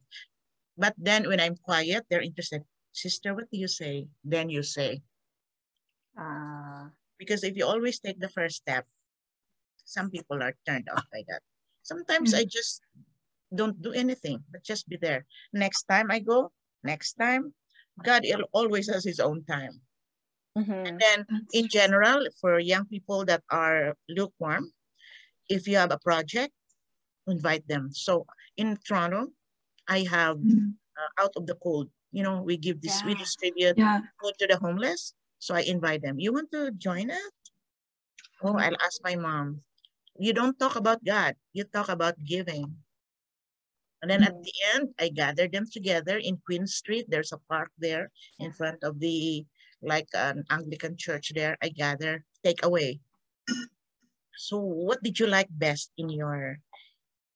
[0.78, 2.64] But then when I'm quiet, they're interested.
[2.94, 4.08] Sister, what do you say?
[4.24, 5.02] Then you say.
[6.18, 6.90] Ah.
[7.18, 8.86] Because if you always take the first step,
[9.86, 11.42] some people are turned off by that.
[11.84, 12.82] Sometimes I just
[13.54, 15.26] don't do anything, but just be there.
[15.52, 16.52] Next time I go,
[16.84, 17.54] next time,
[18.02, 19.82] God always has his own time.
[20.58, 20.88] Mhm.
[20.88, 24.72] And then in general, for young people that are lukewarm,
[25.50, 26.54] if you have a project,
[27.28, 27.92] invite them.
[27.94, 28.26] So
[28.58, 29.34] in Toronto,
[29.88, 33.20] I have Mm, uh, out of the cold, you know, we give this, we Yeah.
[33.20, 34.02] distribute Yeah.
[34.22, 35.14] food to the homeless.
[35.40, 36.20] So I invite them.
[36.20, 37.32] You want to join us?
[38.44, 39.64] Oh, I'll ask my mom.
[40.20, 41.36] You don't talk about God.
[41.54, 42.84] You talk about giving.
[44.02, 47.06] And then at the end, I gather them together in Queen Street.
[47.10, 49.46] There's a park there in front of the,
[49.84, 51.58] like an Anglican church there.
[51.62, 53.00] I gather, take away.
[54.36, 56.60] So what did you like best in your,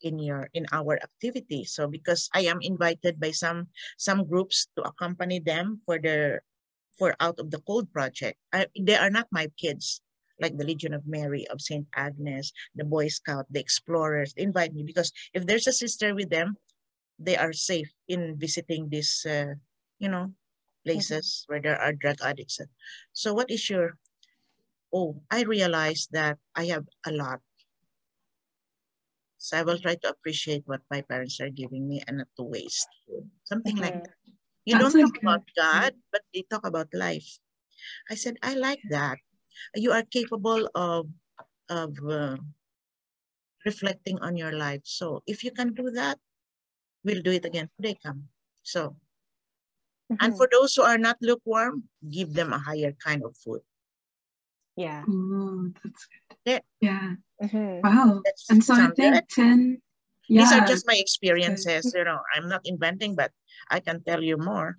[0.02, 1.64] in your, in our activity?
[1.64, 3.68] So because I am invited by some,
[3.98, 6.42] some groups to accompany them for their,
[6.98, 8.40] for Out of the Cold project.
[8.52, 10.02] I, they are not my kids
[10.40, 11.86] like the Legion of Mary, of St.
[11.96, 16.30] Agnes, the Boy Scout, the Explorers, they invite me because if there's a sister with
[16.30, 16.58] them,
[17.20, 19.54] they are safe in visiting this, uh,
[20.00, 20.34] you know,
[20.88, 22.60] places where there are drug addicts.
[23.14, 23.98] So what is your,
[24.94, 27.42] oh, I realized that I have a lot.
[29.38, 32.44] So I will try to appreciate what my parents are giving me and not to
[32.44, 32.88] waste.
[33.46, 34.04] Something like Mhm.
[34.04, 34.18] that.
[34.66, 37.40] You That's don't talk about God, but they talk about life.
[38.10, 39.20] I said, I like that.
[39.76, 41.10] You are capable of,
[41.70, 42.38] of uh,
[43.66, 44.82] reflecting on your life.
[44.86, 46.20] So if you can do that,
[47.04, 47.70] we'll do it again.
[47.80, 48.30] They come.
[48.64, 48.98] So,
[50.10, 50.38] and Mhm.
[50.38, 53.62] for those who are not lukewarm, give them a higher kind of food.
[54.76, 55.04] Yeah.
[55.08, 56.38] Oh, that's good.
[56.46, 56.60] Yeah.
[56.80, 57.16] Yeah.
[57.44, 57.82] Mhm.
[57.84, 58.22] Wow.
[58.24, 59.30] That's And so I think good.
[59.30, 59.82] 10,
[60.28, 60.44] yeah.
[60.44, 61.92] These are just my experiences.
[61.96, 63.32] You know, I'm not inventing, but
[63.70, 64.78] I can tell you more.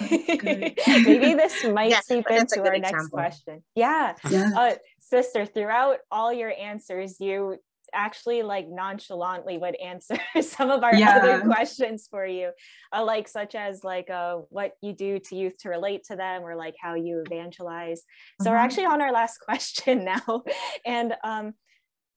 [0.00, 3.64] Maybe this might Yeah, seep but that's a into good our next question.
[3.74, 4.14] Yeah.
[4.30, 4.50] yeah.
[4.56, 7.58] Uh, sister, throughout all your answers, you
[7.92, 12.50] actually like nonchalantly would answer some of our other questions for you,
[12.92, 16.42] uh, like such as like uh, what you do to youth to relate to them,
[16.42, 18.02] or like how you evangelize.
[18.42, 18.64] So we're Uh-huh.
[18.64, 20.42] actually on our last question now,
[20.86, 21.54] and um,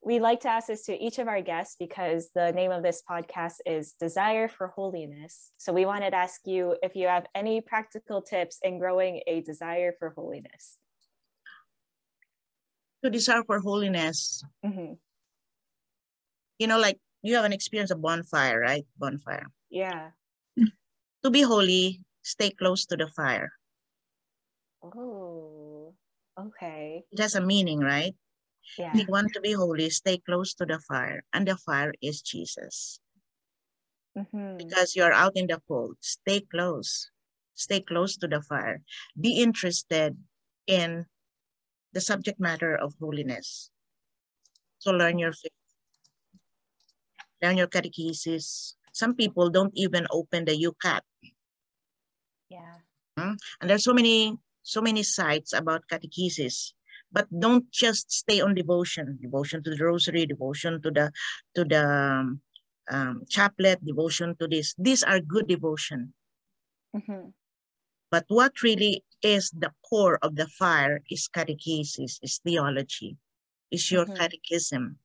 [0.05, 3.01] we like to ask this to each of our guests because the name of this
[3.09, 5.51] podcast is Desire for Holiness.
[5.57, 9.39] So we wanted to ask you if you have any practical tips in growing a
[9.41, 10.77] desire for holiness.
[13.03, 14.97] To desire for holiness, Mhm.
[16.63, 18.85] You know, like you have an experience of bonfire, right?
[18.97, 19.47] Bonfire.
[19.69, 20.11] Yeah.
[21.23, 23.51] To be holy, stay close to the fire.
[24.81, 25.93] Oh,
[26.37, 27.03] okay.
[27.11, 28.15] It has a meaning, right?
[28.77, 28.93] Yeah.
[28.95, 33.01] You want to be holy, stay close to the fire, and the fire is Jesus.
[34.15, 34.57] Mhm.
[34.57, 37.11] Because you're out in the cold, stay close.
[37.53, 38.81] Stay close to the fire.
[39.19, 40.17] Be interested
[40.65, 41.05] in
[41.93, 43.71] the subject matter of holiness.
[44.77, 45.51] So learn your faith,
[47.51, 48.79] your catechesis.
[48.93, 51.01] Some people don't even open the YOUCAT.
[52.47, 52.79] Yeah.
[53.17, 56.73] And there's so many, so many sites about catechesis,
[57.11, 61.11] but don't just stay on devotion, devotion to the rosary, devotion to the,
[61.55, 62.41] to the um,
[62.89, 64.73] um, chaplet, devotion to this.
[64.77, 66.13] These are good devotion.
[66.95, 67.29] Mm-hmm.
[68.09, 73.17] But what really is the core of the fire is catechesis, is theology,
[73.71, 74.17] is your Mhm.
[74.17, 74.99] catechism.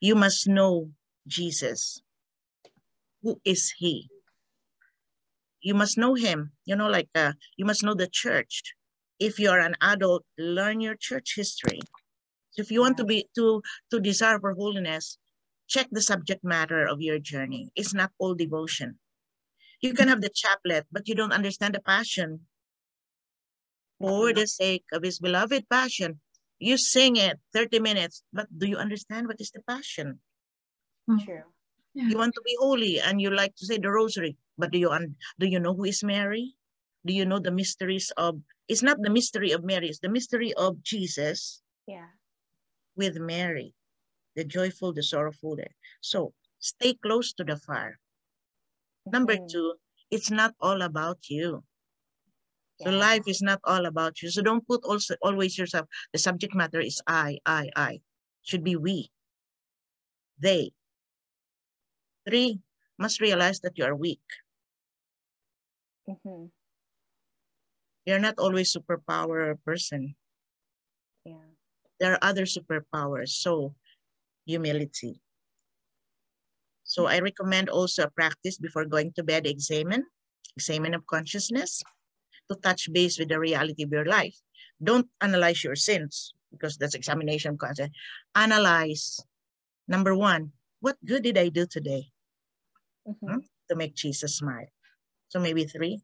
[0.00, 0.92] You must know
[1.26, 2.02] Jesus.
[3.22, 4.08] Who is he?
[5.60, 6.52] You must know him.
[6.64, 8.74] You know, like uh, you must know the church.
[9.18, 11.80] If you're an adult, learn your church history.
[12.50, 15.18] So if you want to be to to desire for holiness,
[15.68, 17.70] check the subject matter of your journey.
[17.76, 18.98] It's not all devotion.
[19.80, 22.46] You can have the chaplet, but you don't understand the passion.
[23.98, 26.20] For the sake of his beloved passion,
[26.58, 30.18] you sing it 30 minutes, but do you understand what is the passion?
[31.06, 31.18] Hmm.
[31.18, 31.42] True.
[31.94, 34.88] You want to be holy and you like to say the rosary, but do you
[35.38, 36.56] do you know who is Mary?
[37.04, 40.54] Do you know the mysteries of it's not the mystery of Mary, it's the mystery
[40.54, 42.08] of Jesus Yeah.
[42.96, 43.74] with Mary,
[44.36, 45.58] the joyful, the sorrowful.
[46.00, 47.98] So stay close to the fire.
[49.04, 49.74] Number two,
[50.10, 51.64] it's not all about you.
[52.80, 54.30] So life is not all about you.
[54.30, 55.86] So don't put also always yourself.
[56.12, 58.00] The subject matter is I, I, I.
[58.42, 59.10] Should be we.
[60.40, 60.72] They.
[62.26, 62.60] Three,
[62.98, 64.22] must realize that you are weak.
[66.08, 66.52] Mhm.
[68.04, 70.16] You're not always superpower person.
[71.24, 71.54] Yeah.
[72.00, 73.30] There are other superpowers.
[73.30, 73.74] So
[74.46, 75.22] humility.
[76.84, 80.04] So I recommend also a practice before going to bed, examine,
[80.56, 81.82] examine of consciousness
[82.50, 84.36] to touch base with the reality of your life.
[84.82, 87.96] Don't analyze your sins because that's examination concept.
[88.34, 89.20] Analyze,
[89.88, 92.11] number one, what good did I do today
[93.06, 93.42] Mhm.
[93.68, 94.68] to make Jesus smile?
[95.28, 96.02] So maybe three,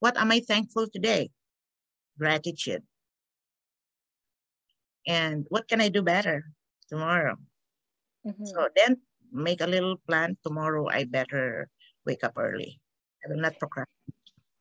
[0.00, 1.30] what am I thankful today?
[2.18, 2.82] Gratitude.
[5.06, 6.44] And what can I do better
[6.88, 7.36] tomorrow?
[8.26, 8.46] Mhm.
[8.46, 9.02] So then
[9.32, 10.36] make a little plan.
[10.44, 11.68] Tomorrow I better
[12.06, 12.80] wake up early.
[13.24, 13.90] I will not procrastinate.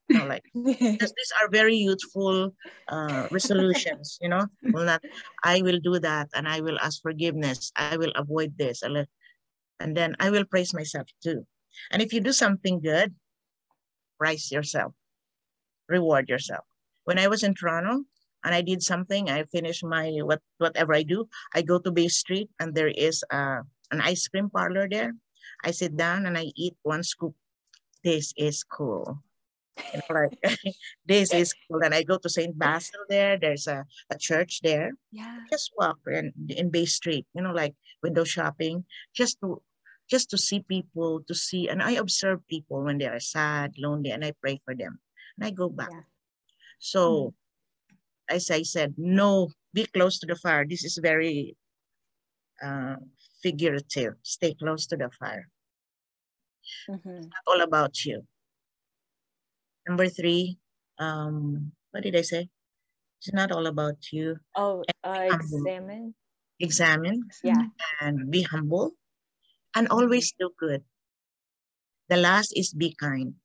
[0.10, 0.44] No, like
[1.00, 2.56] because these are very youthful
[2.90, 4.48] uh, resolutions, you know.
[4.74, 5.02] Will not
[5.44, 7.72] I will do that and I will ask forgiveness.
[7.78, 8.84] I will avoid this.
[8.84, 9.06] I'll-
[9.82, 11.46] And then I will praise myself too.
[11.90, 13.16] And if you do something good,
[14.20, 14.94] praise yourself.
[15.90, 16.66] Reward yourself.
[17.06, 18.06] When I was in Toronto
[18.46, 22.08] and I did something, I finished my what whatever I do, I go to Bay
[22.08, 25.14] Street and there is uh, an ice cream parlor there.
[25.66, 27.34] I sit down and I eat one scoop.
[28.04, 29.22] This is cool.
[29.94, 30.38] You know, like
[31.06, 31.82] this is cool.
[31.84, 32.58] And I go to St.
[32.58, 33.38] Basil there.
[33.38, 34.92] There's a, a church there.
[35.12, 35.40] Yeah.
[35.50, 37.74] Just walk in, in Bay Street, you know, like
[38.04, 39.62] window shopping, just to
[40.12, 44.12] just to see people, to see, and I observe people when they are sad, lonely,
[44.12, 45.00] and I pray for them.
[45.38, 45.90] And I go back.
[45.90, 46.04] Yeah.
[46.80, 47.34] So
[48.28, 50.68] as I said, no, be close to the fire.
[50.68, 51.56] This is very
[52.62, 52.98] uh,
[53.42, 54.16] figurative.
[54.24, 55.48] Stay close to the fire.
[56.90, 57.32] Mhm.
[57.32, 58.28] Not all about you.
[59.88, 60.60] Number three,
[61.00, 62.50] um, what did I say?
[63.20, 64.38] It's not all about you.
[64.56, 66.14] Oh, uh, examine.
[66.60, 67.66] Examine Yeah.
[68.02, 68.94] and be humble
[69.76, 70.48] and always mm-hmm.
[70.48, 70.84] do good.
[72.10, 73.36] The last is be kind.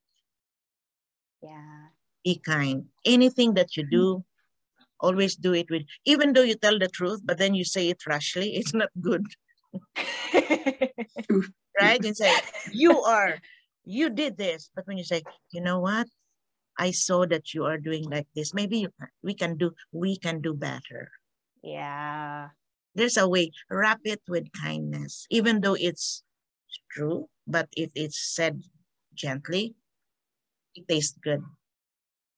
[1.42, 1.88] Yeah.
[2.24, 2.86] Be kind.
[3.04, 5.06] Anything that you do, mm-hmm.
[5.06, 8.06] always do it with, even though you tell the truth, but then you say it
[8.06, 9.24] rashly, it's not good,
[11.80, 12.04] right?
[12.04, 12.32] And say,
[12.72, 13.38] you are,
[13.84, 14.70] you did this.
[14.74, 15.22] But when you say,
[15.52, 16.08] you know what?
[16.78, 18.52] I saw that you are doing like this.
[18.52, 21.10] Maybe you can, we can do, we can do better.
[21.62, 22.48] yeah.
[22.96, 26.24] There's a way, wrap it with kindness, even though it's
[26.90, 28.64] true, but if it's said
[29.12, 29.76] gently,
[30.74, 31.44] it tastes good.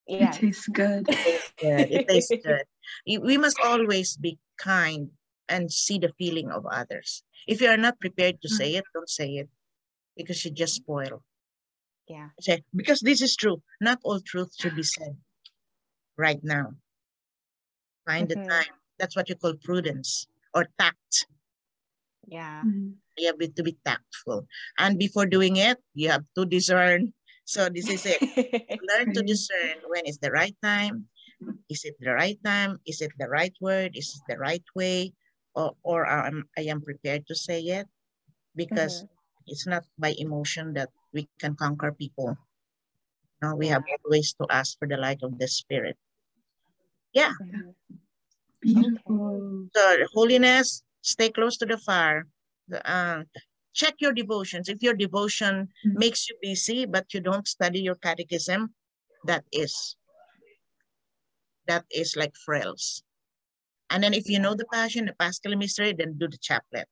[0.08, 0.34] Yeah.
[0.34, 1.06] It tastes good.
[1.06, 1.86] good.
[1.94, 2.66] It tastes good.
[3.06, 5.10] We must always be kind
[5.48, 7.22] and see the feeling of others.
[7.46, 9.48] If you are not prepared to say it, don't say it
[10.16, 11.22] because you just spoil.
[12.08, 12.30] Yeah.
[12.40, 13.62] Say, because this is true.
[13.80, 15.14] Not all truth should be said
[16.16, 16.74] right now.
[18.06, 18.34] Find Mhm.
[18.34, 18.74] the time.
[18.98, 20.26] That's what you call prudence
[20.58, 21.26] or tact.
[22.26, 22.66] Yeah.
[22.66, 22.98] Mm.
[23.18, 24.46] You have to be tactful.
[24.78, 27.14] And before doing it, you have to discern.
[27.46, 28.18] So this is it.
[28.90, 29.26] Learn to Right.
[29.30, 31.06] discern when is the right time.
[31.70, 32.80] Is it the right time?
[32.86, 33.94] Is it the right word?
[33.96, 35.14] Is it the right way?
[35.54, 37.88] or, or I'm, I am prepared to say it
[38.54, 39.04] because
[39.46, 42.38] it's not by emotion that we can conquer people.
[43.42, 45.96] No, we have always to ask for the light of the spirit.
[47.12, 47.34] Yeah.
[47.40, 47.74] Mhm.
[48.62, 49.68] Beautiful.
[49.74, 52.26] So holiness, stay close to the fire.
[52.84, 53.24] Uh,
[53.74, 54.68] check your devotions.
[54.68, 55.98] If your devotion Mhm.
[55.98, 58.74] makes you busy, but you don't study your catechism,
[59.24, 59.96] that is
[61.68, 63.02] that is like frills.
[63.90, 66.88] And then if you know the passion, the paschal mystery, then do the chaplet.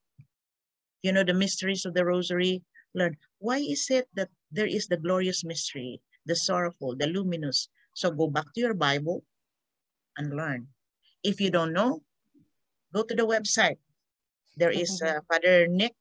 [1.00, 2.62] You know the mysteries of the rosary,
[2.94, 7.70] learn why is it that there is the glorious mystery, the sorrowful, the luminous.
[7.94, 9.24] So go back to your Bible
[10.16, 10.74] and learn.
[11.22, 12.02] If you don't know,
[12.92, 13.78] go to the website.
[14.56, 15.92] There is uh, Father Nick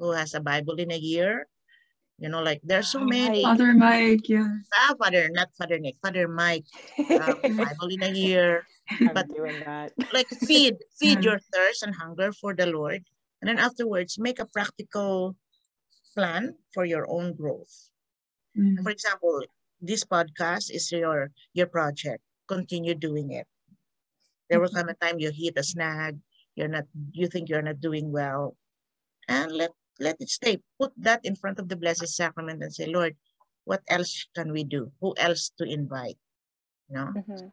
[0.00, 1.46] who has a Bible in a year.
[2.18, 3.42] You know, like there's so many.
[3.44, 4.44] Father Mike, yes.
[4.76, 6.64] Ah, Father, not Father Nick, Father Mike,
[6.98, 8.66] uh, Bible in a year.
[9.00, 9.92] I'm but- doing that.
[10.12, 13.04] Like feed, feed your thirst and hunger for the Lord.
[13.40, 15.36] And then afterwards, make a practical
[16.12, 17.72] plan for your own growth.
[18.52, 18.82] Mm.
[18.82, 19.40] For example,
[19.80, 22.20] this podcast is your your project.
[22.48, 23.46] Continue doing it.
[24.50, 26.18] There will come a time you hit a snag.
[26.58, 26.90] You're not.
[27.14, 28.58] You think you're not doing well,
[29.30, 29.70] and let
[30.02, 30.58] let it stay.
[30.76, 33.14] Put that in front of the Blessed Sacrament and say, Lord,
[33.64, 34.90] what else can we do?
[35.00, 36.18] Who else to invite?
[36.90, 37.52] You know, Mhm.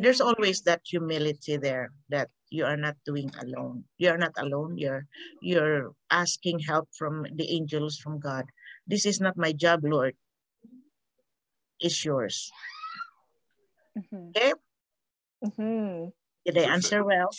[0.00, 3.84] there's always that humility there that you are not doing alone.
[4.00, 4.80] You're not alone.
[4.80, 5.04] You're
[5.44, 8.48] you're asking help from the angels from God.
[8.88, 10.16] This is not my job, Lord.
[11.76, 12.48] It's yours.
[13.98, 14.32] Mhm.
[14.32, 14.56] Okay?
[15.44, 16.12] Mhm.
[16.44, 16.72] Did I Perfect.
[16.72, 17.30] answer well?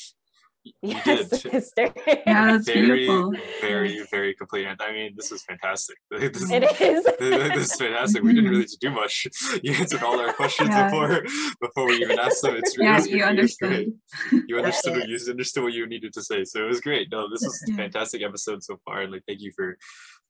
[0.81, 1.91] Yes, sister.
[2.07, 3.33] Yeah, that's very, beautiful.
[3.59, 4.65] very, very complete.
[4.65, 5.97] And I mean, this is fantastic.
[6.09, 7.03] This, It is.
[7.19, 8.23] this is fantastic.
[8.23, 9.27] We didn't really do much.
[9.61, 10.85] You answered all our questions Yeah.
[10.89, 11.21] before
[11.59, 12.55] before we even asked them.
[12.55, 13.69] It's Yeah, you understood.
[13.69, 14.43] great.
[14.47, 14.97] You understood.
[14.99, 15.09] it.
[15.09, 16.45] You understood what you needed to say.
[16.45, 17.11] So it was great.
[17.11, 17.77] No, this is a Yeah.
[17.83, 19.01] fantastic episode so far.
[19.01, 19.77] And like, thank you for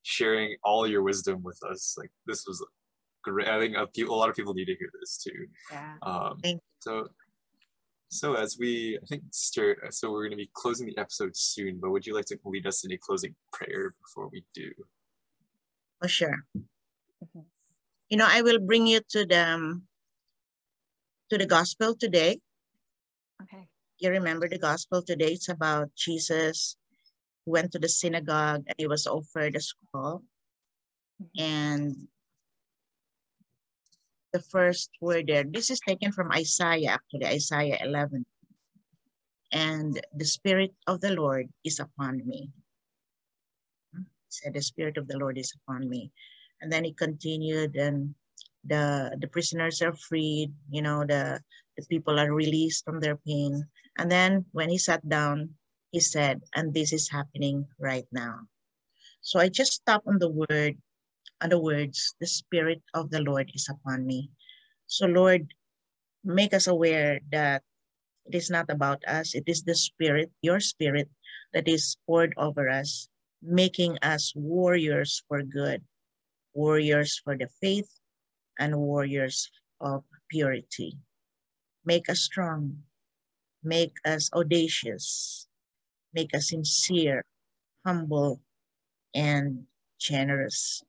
[0.02, 1.94] sharing all your wisdom with us.
[1.96, 2.58] Like, this was
[3.22, 3.46] great.
[3.46, 5.46] I think a, few, a lot of people need to hear this too.
[5.70, 5.94] Yeah.
[6.02, 7.06] Um, Thank so,
[8.08, 11.78] so as we, I think, Sister, so we're going to be closing the episode soon.
[11.80, 14.70] But would you like to lead us in a closing prayer before we do?
[16.02, 16.44] Oh, sure.
[18.08, 19.82] You know, I will bring you to the um,
[21.30, 22.38] to the gospel today.
[23.42, 23.66] Okay.
[23.98, 25.32] You remember the gospel today?
[25.32, 26.76] It's about Jesus
[27.44, 30.22] who went to the synagogue and he was offered a scroll.
[31.20, 31.40] Mhm.
[31.40, 32.08] And
[34.34, 38.26] the first word there, this is taken from Isaiah, actually, Isaiah 11.
[39.54, 42.50] And the Spirit of the Lord is upon me.
[44.28, 46.10] Said, the Spirit of the Lord is upon me.
[46.60, 48.12] And then he continued, and
[48.66, 51.38] the, the prisoners are freed, you know, the,
[51.78, 53.62] the people are released from their pain.
[53.98, 55.54] And then when he sat down,
[55.92, 58.50] he said, and this is happening right now.
[59.20, 60.74] So I just stop on the word,
[61.42, 64.30] on the words, the Spirit of the Lord is upon me.
[64.86, 65.52] So Lord,
[66.24, 67.62] make us aware that
[68.26, 71.08] it is not about us, it is the Spirit, your Spirit,
[71.52, 73.08] that is poured over us,
[73.42, 75.82] making us warriors for good,
[76.54, 77.88] warriors for the faith,
[78.58, 80.96] and warriors of purity.
[81.84, 82.84] Make us strong,
[83.62, 85.46] make us audacious,
[86.14, 87.24] make us sincere,
[87.84, 88.40] humble,
[89.14, 89.66] and
[89.98, 90.82] generous,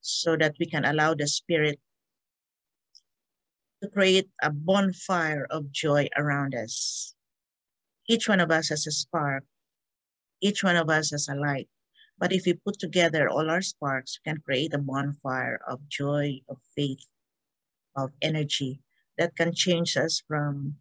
[0.00, 1.78] so that we can allow the Spirit
[3.82, 7.14] to create a bonfire of joy around us.
[8.08, 9.44] Each one of us has a spark,
[10.40, 11.68] each one of us has a light.
[12.18, 16.40] But if we put together all our sparks, we can create a bonfire of joy,
[16.48, 17.06] of faith,
[17.96, 18.80] of energy
[19.16, 20.76] that can change us from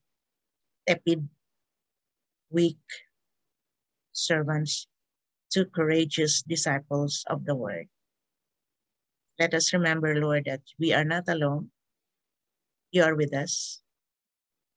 [0.87, 1.29] tepid,
[2.49, 2.83] weak
[4.11, 4.87] servants
[5.51, 7.87] to courageous disciples of the word.
[9.39, 11.71] Let us remember, Lord, that we are not alone.
[12.91, 13.81] You are with us.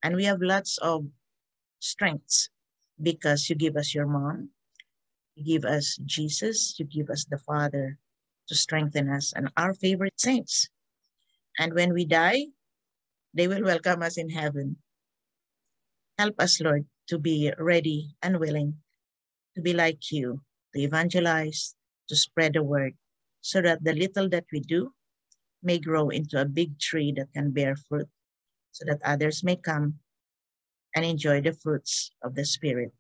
[0.03, 1.07] And we have lots of
[1.81, 2.49] strengths
[3.01, 4.51] because you give us your mom,
[5.35, 7.99] you give us Jesus, you give us the Father
[8.49, 10.69] to strengthen us and our favorite saints.
[11.59, 12.47] And when we die,
[13.35, 14.77] they will welcome us in heaven.
[16.19, 18.79] Help us, Lord, to be ready and willing
[19.55, 20.41] to be like you,
[20.75, 21.75] to evangelize,
[22.09, 22.95] to spread the word,
[23.43, 24.95] so that the little that we do
[25.63, 28.09] may grow into a big tree that can bear fruit,
[28.71, 29.99] so that others may come
[30.95, 32.93] and enjoy the fruits of the Spirit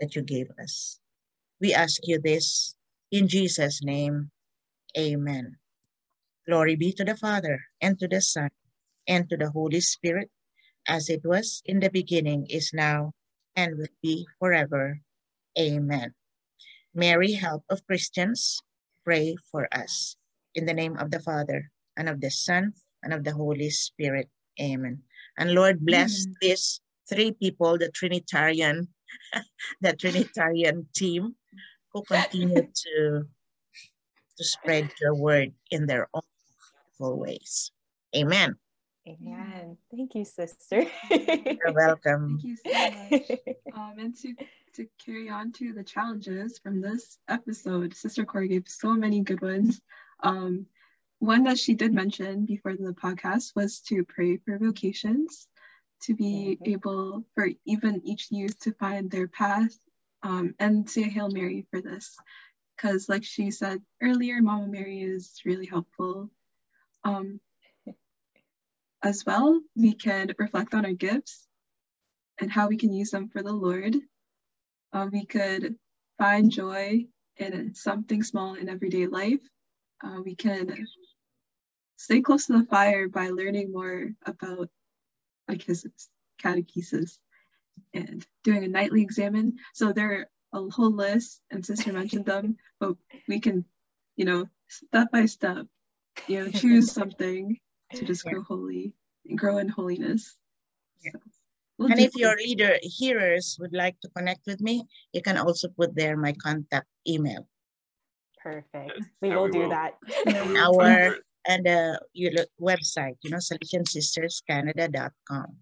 [0.00, 1.00] that you gave us.
[1.60, 2.74] We ask you this
[3.10, 4.30] in Jesus' name.
[4.96, 5.56] Amen.
[6.46, 8.50] Glory be to the Father, and to the Son,
[9.06, 10.30] and to the Holy Spirit,
[10.86, 13.12] as it was in the beginning, is now,
[13.54, 15.00] and will be forever.
[15.58, 16.14] Amen.
[16.94, 18.62] Mary, help of Christians,
[19.08, 20.16] pray for us.
[20.54, 24.28] In the name of the Father, and of the Son, and of the Holy Spirit.
[24.60, 25.00] Amen.
[25.38, 26.34] And Lord, bless mm.
[26.42, 28.88] these three people, the Trinitarian,
[29.80, 31.36] the Trinitarian team,
[31.94, 33.24] who continue to,
[34.36, 36.28] to spread your word in their own
[37.00, 37.72] ways.
[38.14, 38.56] Amen.
[39.08, 39.78] Amen.
[39.88, 40.84] Thank you, sister.
[41.08, 42.40] You're welcome.
[42.42, 43.38] Thank you so much.
[43.78, 44.34] Um, and to,
[44.78, 49.42] to carry on to the challenges from this episode, Sister Cora gave so many good
[49.42, 49.80] ones.
[50.22, 50.66] Um,
[51.18, 55.48] one that she did mention before the podcast was to pray for vocations,
[56.02, 56.70] to be mm-hmm.
[56.70, 59.76] able for even each youth to find their path
[60.22, 62.16] um, and say Hail Mary for this.
[62.76, 66.30] Because, like she said earlier, Mama Mary is really helpful.
[67.02, 67.40] Um,
[69.02, 71.48] as well, we can reflect on our gifts
[72.40, 73.96] and how we can use them for the Lord.
[74.92, 75.76] Uh, we could
[76.18, 79.40] find joy in something small in everyday life.
[80.02, 80.86] Uh, we can
[81.96, 84.68] stay close to the fire by learning more about
[85.48, 86.08] catechesis,
[86.42, 87.18] catechesis
[87.94, 89.56] and doing a nightly examen.
[89.74, 90.12] So there
[90.52, 93.64] are a whole list, and Sister mentioned them, but we can,
[94.16, 95.66] you know, step by step,
[96.26, 97.58] you know, choose something
[97.94, 98.92] to just grow holy
[99.28, 100.36] and grow in holiness.
[100.98, 101.18] So
[101.78, 105.94] and if your reader hearers would like to connect with me, you can also put
[105.94, 107.46] there my contact email.
[108.42, 109.00] Perfect.
[109.22, 109.70] We will we do will.
[109.70, 109.94] that.
[110.58, 115.56] Our and uh, your website, you know, salesiansisterscanada.com.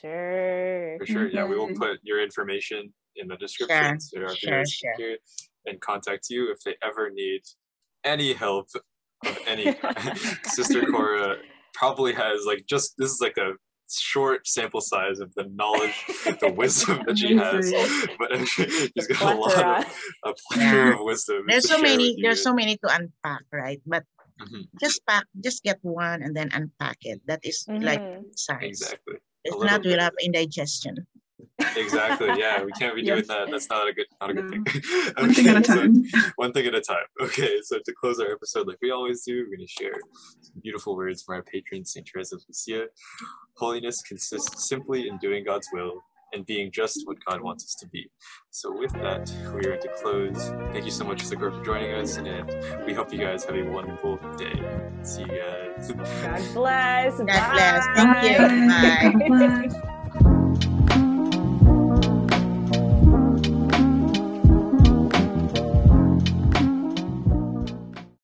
[0.00, 0.96] Sure.
[0.98, 1.28] For sure.
[1.28, 4.00] Yeah, we will put your information in the description sure.
[4.00, 5.16] so our sure, sure.
[5.66, 7.40] and contact you if they ever need
[8.04, 8.82] any help of
[9.46, 10.18] any kind.
[10.44, 11.38] Sister Cora
[11.74, 13.54] probably has like just this is like a
[13.98, 15.94] short sample size of the knowledge,
[16.40, 17.72] the wisdom that she has.
[18.18, 20.94] But she's got a lot of a plethora yeah.
[20.94, 21.44] of wisdom.
[21.46, 22.16] There's so many.
[22.20, 23.80] There's so many to unpack, right?
[23.86, 24.04] But
[24.40, 24.62] mm-hmm.
[24.80, 27.20] just pack, just get one and then unpack it.
[27.26, 27.84] That is mm-hmm.
[27.84, 28.02] like
[28.36, 28.82] science.
[28.82, 29.16] Exactly.
[29.44, 31.06] If not, we'll have indigestion.
[31.76, 32.28] Exactly.
[32.36, 33.28] Yeah, we can't be doing yes.
[33.28, 33.50] that.
[33.50, 34.64] That's not a good, not a good thing.
[34.68, 36.04] okay, one thing at a time.
[36.04, 37.04] So, one thing at a time.
[37.20, 39.92] Okay, so to close our episode, like we always do, we're going to share
[40.40, 42.86] some beautiful words from our patron, Saint Teresa of Lisieux.
[43.56, 47.88] Holiness consists simply in doing God's will and being just what God wants us to
[47.88, 48.08] be.
[48.50, 50.50] So with that, we are to close.
[50.72, 53.56] Thank you so much, Sister Cora, for joining us, and we hope you guys have
[53.56, 54.54] a wonderful day.
[55.02, 55.90] See you guys.
[55.92, 57.18] God bless.
[57.18, 57.50] God Bye.
[57.52, 57.86] bless.
[57.96, 59.28] Thank you.
[59.28, 59.86] Bye.